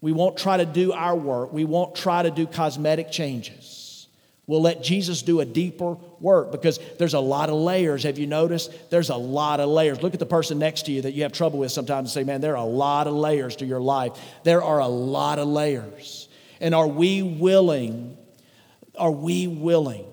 we 0.01 0.13
won't 0.13 0.37
try 0.37 0.57
to 0.57 0.67
do 0.67 0.93
our 0.93 1.15
work, 1.15 1.53
we 1.53 1.65
won't 1.65 1.95
try 1.95 2.25
to 2.25 2.31
do 2.33 2.49
cosmetic 2.49 3.13
changes 3.13 3.84
We'll 4.47 4.61
let 4.61 4.83
Jesus 4.83 5.23
do 5.23 5.41
a 5.41 5.45
deeper 5.45 5.97
work 6.21 6.53
because 6.53 6.79
there's 6.99 7.15
a 7.15 7.21
lot 7.21 7.49
of 7.49 7.55
layers. 7.55 8.03
Have 8.03 8.19
you 8.19 8.27
noticed? 8.27 8.91
There's 8.91 9.09
a 9.09 9.17
lot 9.17 9.59
of 9.59 9.71
layers. 9.71 10.03
Look 10.03 10.13
at 10.13 10.21
the 10.21 10.27
person 10.27 10.59
next 10.59 10.87
to 10.87 10.93
you 10.93 11.03
that 11.03 11.13
you 11.13 11.23
have 11.23 11.33
trouble 11.33 11.59
with 11.59 11.73
sometimes 11.73 12.15
and 12.15 12.23
say, 12.23 12.25
man, 12.25 12.43
there 12.43 12.53
are 12.53 12.65
a 12.65 12.69
lot 12.69 13.07
of 13.07 13.15
layers 13.15 13.57
to 13.57 13.67
your 13.67 13.81
life. 13.81 14.13
There 14.43 14.63
are 14.63 14.81
a 14.81 14.87
lot 14.87 15.39
of 15.39 15.49
layers. 15.49 16.29
And 16.61 16.75
are 16.75 16.87
we 16.87 17.23
willing, 17.23 18.19
are 18.99 19.11
we 19.11 19.47
willing 19.47 20.05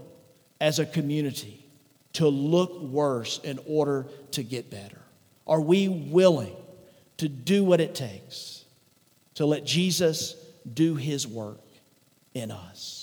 as 0.61 0.79
a 0.79 0.85
community 0.85 1.65
to 2.13 2.27
look 2.27 2.81
worse 2.81 3.39
in 3.39 3.59
order 3.67 4.07
to 4.31 4.43
get 4.43 4.69
better? 4.69 5.01
Are 5.45 5.61
we 5.61 5.89
willing 5.89 6.55
to 7.17 7.27
do 7.27 7.65
what 7.65 7.81
it 7.81 7.95
takes 7.95 8.63
to 9.35 9.45
let 9.45 9.65
Jesus 9.65 10.35
do 10.73 10.95
his 10.95 11.27
work 11.27 11.59
in 12.33 12.51
us? 12.51 13.00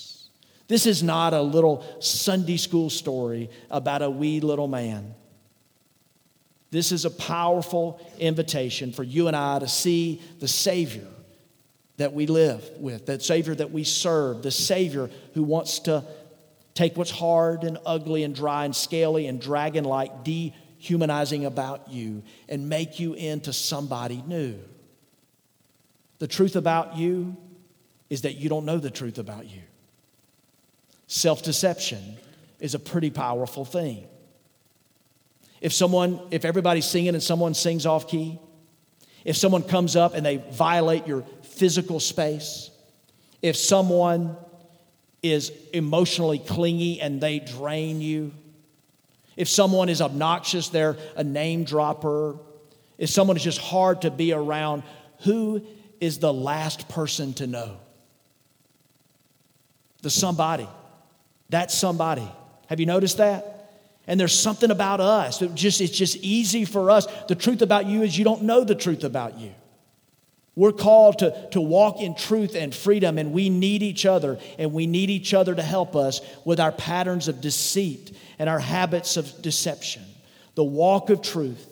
This 0.69 0.85
is 0.85 1.01
not 1.01 1.33
a 1.33 1.41
little 1.41 1.83
Sunday 1.99 2.57
school 2.57 2.91
story 2.91 3.49
about 3.71 4.03
a 4.03 4.09
wee 4.09 4.39
little 4.39 4.67
man. 4.67 5.15
This 6.69 6.91
is 6.91 7.05
a 7.05 7.09
powerful 7.09 7.99
invitation 8.19 8.93
for 8.93 9.01
you 9.01 9.27
and 9.27 9.35
I 9.35 9.57
to 9.57 9.67
see 9.67 10.21
the 10.39 10.47
Savior 10.47 11.07
that 11.97 12.13
we 12.13 12.27
live 12.27 12.69
with, 12.77 13.07
that 13.07 13.23
Savior 13.23 13.55
that 13.55 13.71
we 13.71 13.83
serve, 13.83 14.43
the 14.43 14.51
Savior 14.51 15.09
who 15.33 15.41
wants 15.41 15.79
to 15.79 16.03
take 16.75 16.95
what's 16.95 17.09
hard 17.09 17.63
and 17.63 17.79
ugly 17.83 18.23
and 18.23 18.35
dry 18.35 18.63
and 18.63 18.75
scaly 18.75 19.25
and 19.25 19.41
dragon 19.41 19.83
like, 19.83 20.23
dehumanizing 20.23 21.45
about 21.45 21.89
you, 21.89 22.21
and 22.47 22.69
make 22.69 22.99
you 22.99 23.15
into 23.15 23.51
somebody 23.51 24.23
new. 24.27 24.59
The 26.19 26.27
truth 26.27 26.55
about 26.55 26.95
you 26.95 27.35
is 28.11 28.21
that 28.21 28.35
you 28.35 28.49
don't 28.49 28.65
know 28.65 28.77
the 28.77 28.91
truth 28.91 29.17
about 29.17 29.47
you. 29.49 29.61
Self 31.09 31.41
deception 31.41 32.17
is 32.59 32.75
a 32.75 32.79
pretty 32.79 33.09
powerful 33.09 33.65
thing. 33.65 34.05
If 35.59 35.73
someone, 35.73 36.19
if 36.29 36.45
everybody's 36.45 36.85
singing 36.85 37.15
and 37.15 37.21
someone 37.21 37.55
sings 37.55 37.87
off 37.87 38.07
key, 38.07 38.39
if 39.25 39.35
someone 39.35 39.63
comes 39.63 39.95
up 39.95 40.13
and 40.13 40.23
they 40.23 40.37
violate 40.37 41.07
your 41.07 41.23
physical 41.41 41.99
space, 41.99 42.69
if 43.41 43.57
someone 43.57 44.37
is 45.23 45.51
emotionally 45.73 46.37
clingy 46.37 47.01
and 47.01 47.19
they 47.19 47.39
drain 47.39 48.01
you, 48.01 48.31
if 49.35 49.49
someone 49.49 49.89
is 49.89 50.03
obnoxious, 50.03 50.69
they're 50.69 50.95
a 51.15 51.23
name 51.23 51.63
dropper, 51.63 52.37
if 52.99 53.09
someone 53.09 53.35
is 53.35 53.43
just 53.43 53.59
hard 53.59 54.03
to 54.03 54.11
be 54.11 54.31
around, 54.31 54.83
who 55.23 55.65
is 55.99 56.19
the 56.19 56.31
last 56.31 56.87
person 56.87 57.33
to 57.33 57.47
know? 57.47 57.77
The 60.03 60.11
somebody. 60.11 60.67
That's 61.49 61.75
somebody. 61.75 62.29
Have 62.67 62.79
you 62.79 62.85
noticed 62.85 63.17
that? 63.17 63.55
And 64.07 64.19
there's 64.19 64.37
something 64.37 64.71
about 64.71 64.99
us. 64.99 65.41
It 65.41 65.53
just, 65.55 65.81
it's 65.81 65.95
just 65.95 66.17
easy 66.17 66.65
for 66.65 66.89
us. 66.89 67.07
The 67.27 67.35
truth 67.35 67.61
about 67.61 67.85
you 67.85 68.01
is 68.03 68.17
you 68.17 68.23
don't 68.23 68.43
know 68.43 68.63
the 68.63 68.75
truth 68.75 69.03
about 69.03 69.37
you. 69.37 69.53
We're 70.55 70.71
called 70.73 71.19
to, 71.19 71.49
to 71.51 71.61
walk 71.61 72.01
in 72.01 72.15
truth 72.15 72.55
and 72.55 72.75
freedom, 72.75 73.17
and 73.17 73.31
we 73.31 73.49
need 73.49 73.81
each 73.81 74.05
other, 74.05 74.39
and 74.57 74.73
we 74.73 74.87
need 74.87 75.09
each 75.09 75.33
other 75.33 75.55
to 75.55 75.61
help 75.61 75.95
us 75.95 76.21
with 76.43 76.59
our 76.59 76.71
patterns 76.71 77.27
of 77.27 77.39
deceit 77.39 78.15
and 78.37 78.49
our 78.49 78.59
habits 78.59 79.15
of 79.15 79.41
deception. 79.41 80.03
The 80.55 80.63
walk 80.63 81.09
of 81.09 81.21
truth 81.21 81.65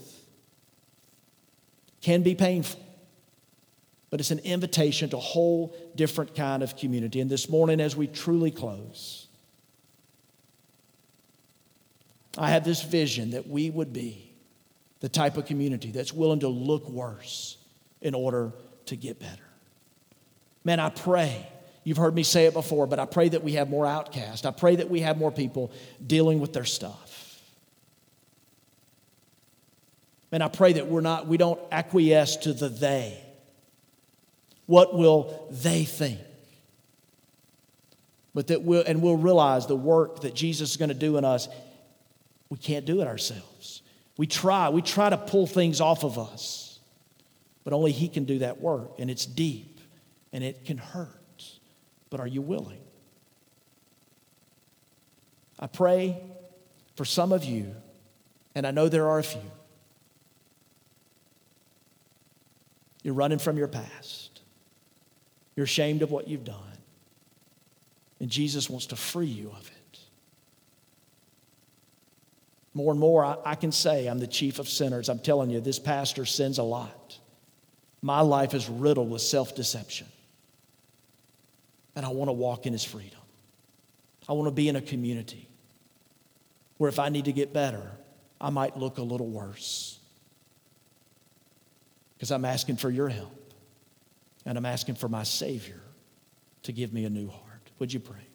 can 2.02 2.24
be 2.24 2.34
painful, 2.36 2.80
but 4.10 4.22
it's 4.22 4.32
an 4.32 4.40
invitation 4.40 5.10
to 5.10 5.18
a 5.18 5.20
whole 5.20 5.76
different 5.96 6.36
kind 6.36 6.64
of 6.64 6.78
community. 6.78 7.20
And 7.20 7.30
this 7.30 7.50
morning, 7.50 7.82
as 7.82 7.96
we 7.96 8.08
truly 8.08 8.52
close, 8.52 9.27
I 12.38 12.52
have 12.52 12.64
this 12.64 12.84
vision 12.84 13.32
that 13.32 13.48
we 13.48 13.70
would 13.70 13.92
be 13.92 14.32
the 15.00 15.10
type 15.10 15.38
of 15.38 15.46
community 15.46 15.92
that's 15.92 16.14
willing 16.14 16.40
to 16.42 16.48
look 16.48 16.88
worse 16.90 17.58
in 18.02 18.14
order 18.14 18.54
to 18.86 18.96
get 18.96 19.20
better. 19.20 19.44
Man, 20.64 20.80
I 20.80 20.90
pray. 20.90 21.48
You've 21.84 21.98
heard 21.98 22.14
me 22.14 22.24
say 22.24 22.46
it 22.46 22.54
before, 22.54 22.88
but 22.88 23.00
I 23.00 23.06
pray 23.06 23.30
that 23.30 23.44
we 23.44 23.54
have 23.54 23.70
more 23.70 23.86
outcasts. 23.86 24.46
I 24.46 24.52
pray 24.52 24.76
that 24.76 24.90
we 24.90 25.02
have 25.02 25.18
more 25.18 25.32
people 25.32 25.72
dealing 26.06 26.40
with 26.40 26.54
their 26.54 26.66
stuff. 26.66 27.42
And 30.32 30.44
I 30.44 30.50
pray 30.50 30.74
that 30.74 30.88
we're 30.88 31.02
not, 31.02 31.28
we 31.28 31.38
don't 31.38 31.60
acquiesce 31.72 32.36
to 32.38 32.54
the 32.54 32.68
they. 32.68 33.18
What 34.66 34.94
will 34.94 35.48
they 35.50 35.86
think? 35.86 36.20
But 38.34 38.48
that 38.48 38.62
we'll, 38.62 38.84
and 38.86 39.02
we'll 39.02 39.16
realize 39.16 39.66
the 39.66 39.76
work 39.78 40.22
that 40.22 40.36
Jesus 40.36 40.72
is 40.72 40.78
going 40.78 40.90
to 40.90 40.96
do 40.96 41.18
in 41.18 41.24
us, 41.24 41.48
we 42.50 42.58
can't 42.58 42.86
do 42.86 43.02
it 43.02 43.08
ourselves. 43.08 43.82
We 44.18 44.28
try, 44.28 44.70
we 44.70 44.82
try 44.82 45.10
to 45.10 45.18
pull 45.18 45.48
things 45.48 45.82
off 45.82 46.04
of 46.04 46.18
us, 46.18 46.80
but 47.64 47.74
only 47.74 47.92
He 47.92 48.08
can 48.08 48.26
do 48.26 48.40
that 48.40 48.60
work, 48.62 48.92
and 49.00 49.10
it's 49.10 49.26
deep 49.26 49.78
and 50.34 50.44
it 50.44 50.66
can 50.66 50.78
hurt. 50.78 51.10
But 52.10 52.20
are 52.20 52.28
you 52.28 52.42
willing? 52.42 52.82
I 55.60 55.68
pray 55.68 56.22
for 56.96 57.06
some 57.06 57.32
of 57.32 57.44
you, 57.44 57.76
and 58.56 58.68
I 58.68 58.72
know 58.72 58.90
there 58.90 59.10
are 59.10 59.20
a 59.20 59.24
few. 59.24 59.42
You're 63.04 63.14
running 63.14 63.40
from 63.40 63.58
your 63.58 63.68
past. 63.68 64.42
You're 65.56 65.64
ashamed 65.64 66.02
of 66.02 66.12
what 66.12 66.28
you've 66.28 66.44
done. 66.44 66.78
And 68.20 68.30
Jesus 68.30 68.70
wants 68.70 68.88
to 68.88 68.96
free 68.96 69.28
you 69.28 69.50
of 69.50 69.68
it. 69.68 69.77
More 72.78 72.92
and 72.92 73.00
more, 73.00 73.26
I, 73.26 73.38
I, 73.44 73.56
can 73.56 73.72
say 73.72 74.06
I'm 74.06 74.20
the 74.20 74.28
chief 74.28 74.60
of 74.60 74.70
sinners. 74.70 75.10
I'm 75.10 75.18
telling 75.18 75.50
you, 75.50 75.60
this 75.60 75.80
pastor 75.80 76.26
sins 76.26 76.60
a 76.60 76.64
lot. 76.64 77.18
My 78.04 78.22
life 78.22 78.54
is 78.54 78.70
riddled 78.70 79.10
with 79.10 79.24
self 79.24 79.56
deception. 79.56 80.06
And 81.96 82.06
I 82.06 82.10
want 82.10 82.30
to 82.30 82.34
walk 82.34 82.68
in 82.68 82.74
his 82.74 82.84
freedom. 82.84 83.20
I 84.30 84.34
want 84.34 84.46
to 84.46 84.52
be 84.52 84.70
in 84.70 84.76
a 84.76 84.82
community 84.82 85.50
where 86.78 86.88
if 86.88 87.00
I 87.00 87.10
need 87.10 87.26
to 87.26 87.34
get 87.34 87.52
better, 87.52 87.82
I 88.40 88.52
might 88.52 88.78
look 88.78 89.00
a 89.00 89.02
little 89.02 89.28
worse. 89.28 89.98
Because 92.16 92.30
I'm 92.30 92.46
asking 92.46 92.76
for 92.76 92.92
your 92.92 93.10
help. 93.10 93.56
And 94.46 94.56
I'm 94.56 94.68
asking 94.68 94.96
for 94.96 95.10
my 95.10 95.24
Savior 95.24 95.82
to 96.62 96.72
give 96.72 96.94
me 96.94 97.06
a 97.06 97.10
new 97.10 97.28
heart. 97.28 97.72
Would 97.80 97.92
you 97.92 98.00
pray? 98.00 98.27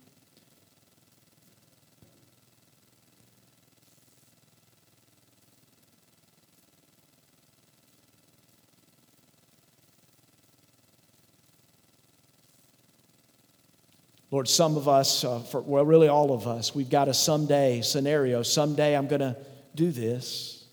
Lord, 14.32 14.48
some 14.48 14.78
of 14.78 14.88
us, 14.88 15.24
uh, 15.24 15.40
for, 15.40 15.60
well, 15.60 15.84
really 15.84 16.08
all 16.08 16.32
of 16.32 16.48
us, 16.48 16.74
we've 16.74 16.88
got 16.88 17.06
a 17.06 17.12
someday 17.12 17.82
scenario. 17.82 18.42
Someday 18.42 18.96
I'm 18.96 19.06
going 19.06 19.20
to 19.20 19.36
do 19.74 19.92
this. 19.92 20.64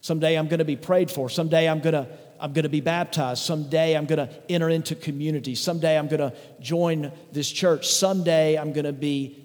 Someday 0.00 0.36
I'm 0.36 0.48
going 0.48 0.58
to 0.58 0.64
be 0.64 0.74
prayed 0.74 1.08
for. 1.08 1.30
Someday 1.30 1.68
I'm 1.68 1.80
going 1.80 1.94
to 1.94 2.08
I'm 2.38 2.52
going 2.52 2.64
to 2.64 2.68
be 2.68 2.82
baptized. 2.82 3.42
Someday 3.42 3.96
I'm 3.96 4.04
going 4.04 4.18
to 4.18 4.30
enter 4.50 4.68
into 4.68 4.94
community. 4.94 5.54
Someday 5.54 5.98
I'm 5.98 6.06
going 6.06 6.20
to 6.20 6.36
join 6.60 7.10
this 7.32 7.50
church. 7.50 7.88
Someday 7.88 8.58
I'm 8.58 8.74
going 8.74 8.84
to 8.84 8.92
be 8.92 9.42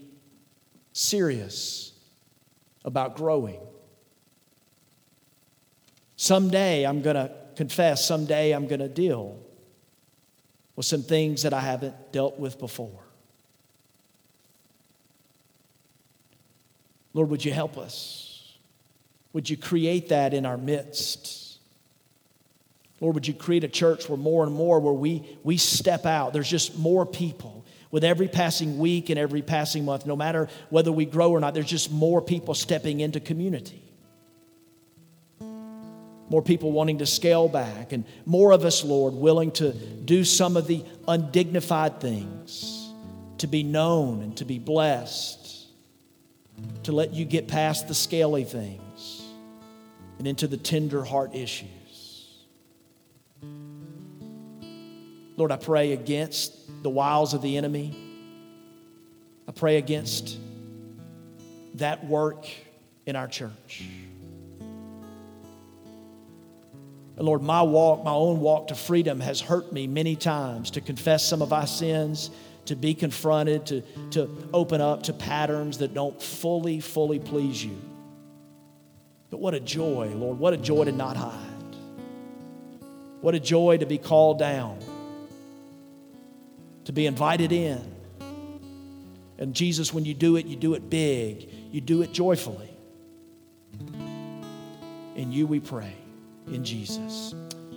serious 0.91 1.93
about 2.83 3.15
growing. 3.15 3.61
Someday 6.17 6.85
I'm 6.85 7.01
going 7.01 7.15
to 7.15 7.31
confess. 7.55 8.05
Someday 8.05 8.51
I'm 8.51 8.67
going 8.67 8.81
to 8.81 8.89
deal 8.89 9.39
with 10.81 10.87
some 10.87 11.03
things 11.03 11.43
that 11.43 11.53
I 11.53 11.59
haven't 11.59 12.11
dealt 12.11 12.39
with 12.39 12.57
before. 12.57 13.03
Lord, 17.13 17.29
would 17.29 17.45
you 17.45 17.53
help 17.53 17.77
us? 17.77 18.57
Would 19.33 19.47
you 19.47 19.57
create 19.57 20.09
that 20.09 20.33
in 20.33 20.43
our 20.43 20.57
midst? 20.57 21.59
Lord, 22.99 23.13
would 23.13 23.27
you 23.27 23.35
create 23.35 23.63
a 23.63 23.67
church 23.67 24.09
where 24.09 24.17
more 24.17 24.43
and 24.43 24.51
more 24.51 24.79
where 24.79 24.91
we, 24.91 25.37
we 25.43 25.57
step 25.57 26.07
out? 26.07 26.33
There's 26.33 26.49
just 26.49 26.75
more 26.75 27.05
people. 27.05 27.63
With 27.91 28.03
every 28.03 28.27
passing 28.27 28.79
week 28.79 29.11
and 29.11 29.19
every 29.19 29.43
passing 29.43 29.85
month, 29.85 30.07
no 30.07 30.15
matter 30.15 30.47
whether 30.71 30.91
we 30.91 31.05
grow 31.05 31.29
or 31.29 31.39
not, 31.39 31.53
there's 31.53 31.69
just 31.69 31.91
more 31.91 32.23
people 32.23 32.55
stepping 32.55 33.01
into 33.01 33.19
community 33.19 33.90
more 36.31 36.41
people 36.41 36.71
wanting 36.71 36.99
to 36.99 37.05
scale 37.05 37.49
back, 37.49 37.91
and 37.91 38.05
more 38.25 38.53
of 38.53 38.63
us, 38.63 38.85
Lord, 38.85 39.13
willing 39.13 39.51
to 39.51 39.73
do 39.73 40.23
some 40.23 40.55
of 40.55 40.65
the 40.65 40.85
undignified 41.05 41.99
things, 41.99 42.89
to 43.39 43.47
be 43.47 43.63
known 43.63 44.21
and 44.21 44.37
to 44.37 44.45
be 44.45 44.57
blessed, 44.57 45.67
to 46.83 46.93
let 46.93 47.13
you 47.13 47.25
get 47.25 47.49
past 47.49 47.89
the 47.89 47.93
scaly 47.93 48.45
things 48.45 49.23
and 50.19 50.25
into 50.25 50.47
the 50.47 50.55
tender 50.55 51.03
heart 51.03 51.35
issues. 51.35 52.37
Lord, 55.35 55.51
I 55.51 55.57
pray 55.57 55.91
against 55.91 56.81
the 56.81 56.89
wiles 56.89 57.33
of 57.33 57.41
the 57.41 57.57
enemy. 57.57 57.93
I 59.49 59.51
pray 59.51 59.75
against 59.75 60.37
that 61.73 62.05
work 62.05 62.47
in 63.05 63.17
our 63.17 63.27
church. 63.27 63.83
And 67.17 67.25
Lord, 67.25 67.41
my 67.41 67.61
walk, 67.61 68.03
my 68.03 68.11
own 68.11 68.39
walk 68.39 68.69
to 68.69 68.75
freedom 68.75 69.19
has 69.19 69.41
hurt 69.41 69.71
me 69.71 69.87
many 69.87 70.15
times 70.15 70.71
to 70.71 70.81
confess 70.81 71.25
some 71.25 71.41
of 71.41 71.53
our 71.53 71.67
sins, 71.67 72.31
to 72.65 72.75
be 72.75 72.93
confronted, 72.93 73.65
to, 73.67 73.81
to 74.11 74.29
open 74.53 74.81
up 74.81 75.03
to 75.03 75.13
patterns 75.13 75.79
that 75.79 75.93
don't 75.93 76.21
fully, 76.21 76.79
fully 76.79 77.19
please 77.19 77.63
you. 77.63 77.77
But 79.29 79.39
what 79.39 79.53
a 79.53 79.59
joy, 79.59 80.11
Lord. 80.15 80.39
What 80.39 80.53
a 80.53 80.57
joy 80.57 80.85
to 80.85 80.91
not 80.91 81.17
hide. 81.17 81.35
What 83.21 83.35
a 83.35 83.39
joy 83.39 83.77
to 83.77 83.85
be 83.85 83.97
called 83.97 84.39
down, 84.39 84.79
to 86.85 86.91
be 86.91 87.05
invited 87.05 87.51
in. 87.51 87.95
And 89.37 89.53
Jesus, 89.53 89.93
when 89.93 90.05
you 90.05 90.13
do 90.13 90.37
it, 90.37 90.45
you 90.45 90.55
do 90.55 90.73
it 90.73 90.89
big, 90.89 91.49
you 91.71 91.81
do 91.81 92.01
it 92.01 92.13
joyfully. 92.13 92.69
In 95.15 95.31
you 95.31 95.45
we 95.45 95.59
pray 95.59 96.00
in 96.51 96.63
Jesus. 96.63 97.33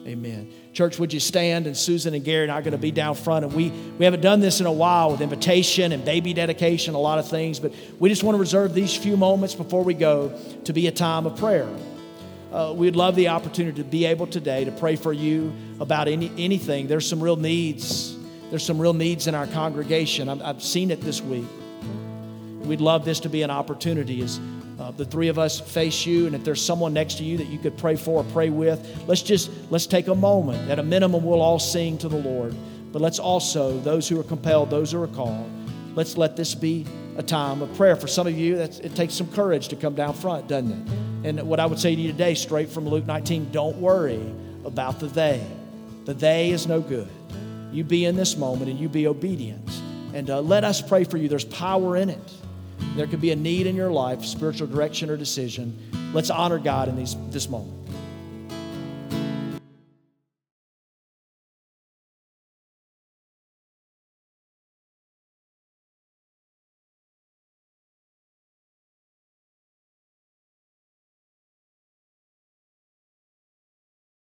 Amen. 0.06 0.52
Church, 0.74 0.98
would 0.98 1.12
you 1.12 1.20
stand? 1.20 1.66
And 1.66 1.74
Susan 1.74 2.12
and 2.12 2.22
Gary 2.22 2.42
and 2.42 2.52
I 2.52 2.58
are 2.58 2.62
going 2.62 2.72
to 2.72 2.78
be 2.78 2.90
down 2.90 3.14
front. 3.14 3.44
And 3.44 3.54
we, 3.54 3.70
we 3.70 4.04
haven't 4.04 4.20
done 4.20 4.40
this 4.40 4.60
in 4.60 4.66
a 4.66 4.72
while 4.72 5.12
with 5.12 5.22
invitation 5.22 5.92
and 5.92 6.04
baby 6.04 6.34
dedication, 6.34 6.94
a 6.94 6.98
lot 6.98 7.18
of 7.18 7.26
things, 7.28 7.58
but 7.58 7.72
we 7.98 8.10
just 8.10 8.22
want 8.22 8.34
to 8.34 8.40
reserve 8.40 8.74
these 8.74 8.94
few 8.94 9.16
moments 9.16 9.54
before 9.54 9.82
we 9.82 9.94
go 9.94 10.38
to 10.64 10.72
be 10.72 10.86
a 10.88 10.92
time 10.92 11.24
of 11.24 11.38
prayer. 11.38 11.68
Uh, 12.52 12.72
we'd 12.76 12.96
love 12.96 13.16
the 13.16 13.28
opportunity 13.28 13.82
to 13.82 13.88
be 13.88 14.04
able 14.04 14.26
today 14.26 14.64
to 14.64 14.70
pray 14.72 14.94
for 14.94 15.12
you 15.12 15.52
about 15.80 16.06
any, 16.06 16.30
anything. 16.36 16.86
There's 16.86 17.08
some 17.08 17.22
real 17.22 17.36
needs. 17.36 18.16
There's 18.50 18.64
some 18.64 18.78
real 18.78 18.92
needs 18.92 19.26
in 19.26 19.34
our 19.34 19.46
congregation. 19.46 20.28
I've, 20.28 20.42
I've 20.42 20.62
seen 20.62 20.90
it 20.90 21.00
this 21.00 21.22
week. 21.22 21.46
We'd 22.60 22.80
love 22.80 23.04
this 23.04 23.20
to 23.20 23.28
be 23.28 23.42
an 23.42 23.50
opportunity 23.50 24.22
as 24.22 24.38
uh, 24.78 24.90
the 24.90 25.04
three 25.04 25.28
of 25.28 25.38
us 25.38 25.60
face 25.60 26.04
you 26.04 26.26
and 26.26 26.34
if 26.34 26.44
there's 26.44 26.64
someone 26.64 26.92
next 26.92 27.14
to 27.18 27.24
you 27.24 27.36
that 27.36 27.46
you 27.46 27.58
could 27.58 27.76
pray 27.78 27.96
for 27.96 28.20
or 28.20 28.24
pray 28.32 28.50
with 28.50 29.04
let's 29.06 29.22
just 29.22 29.50
let's 29.70 29.86
take 29.86 30.08
a 30.08 30.14
moment. 30.14 30.70
At 30.70 30.78
a 30.78 30.82
minimum 30.82 31.24
we'll 31.24 31.40
all 31.40 31.58
sing 31.58 31.98
to 31.98 32.08
the 32.08 32.16
lord. 32.16 32.54
But 32.92 33.00
let's 33.02 33.18
also 33.18 33.78
those 33.80 34.08
who 34.08 34.18
are 34.18 34.24
compelled 34.24 34.70
those 34.70 34.92
who 34.92 35.02
are 35.02 35.08
called 35.08 35.50
let's 35.94 36.16
let 36.16 36.36
this 36.36 36.54
be 36.54 36.86
a 37.16 37.22
time 37.22 37.62
of 37.62 37.72
prayer. 37.76 37.94
For 37.94 38.08
some 38.08 38.26
of 38.26 38.36
you 38.36 38.56
it 38.56 38.96
takes 38.96 39.14
some 39.14 39.30
courage 39.30 39.68
to 39.68 39.76
come 39.76 39.94
down 39.94 40.14
front 40.14 40.48
doesn't 40.48 40.72
it? 40.72 41.28
And 41.28 41.42
what 41.48 41.60
i 41.60 41.66
would 41.66 41.78
say 41.78 41.94
to 41.94 42.00
you 42.00 42.10
today 42.10 42.34
straight 42.34 42.68
from 42.68 42.88
luke 42.88 43.06
19 43.06 43.50
don't 43.52 43.76
worry 43.76 44.34
about 44.64 44.98
the 44.98 45.06
they. 45.06 45.44
The 46.04 46.14
they 46.14 46.50
is 46.50 46.66
no 46.66 46.80
good. 46.80 47.08
You 47.72 47.84
be 47.84 48.04
in 48.04 48.16
this 48.16 48.36
moment 48.36 48.70
and 48.70 48.78
you 48.78 48.88
be 48.88 49.06
obedient. 49.06 49.68
And 50.12 50.30
uh, 50.30 50.40
let 50.40 50.62
us 50.62 50.80
pray 50.80 51.04
for 51.04 51.16
you. 51.16 51.28
There's 51.28 51.44
power 51.44 51.96
in 51.96 52.08
it 52.08 52.34
there 52.96 53.06
could 53.06 53.20
be 53.20 53.32
a 53.32 53.36
need 53.36 53.66
in 53.66 53.76
your 53.76 53.90
life, 53.90 54.24
spiritual 54.24 54.66
direction 54.66 55.10
or 55.10 55.16
decision. 55.16 55.76
Let's 56.12 56.30
honor 56.30 56.58
God 56.58 56.88
in 56.88 56.96
these, 56.96 57.16
this 57.30 57.48
moment. 57.48 57.83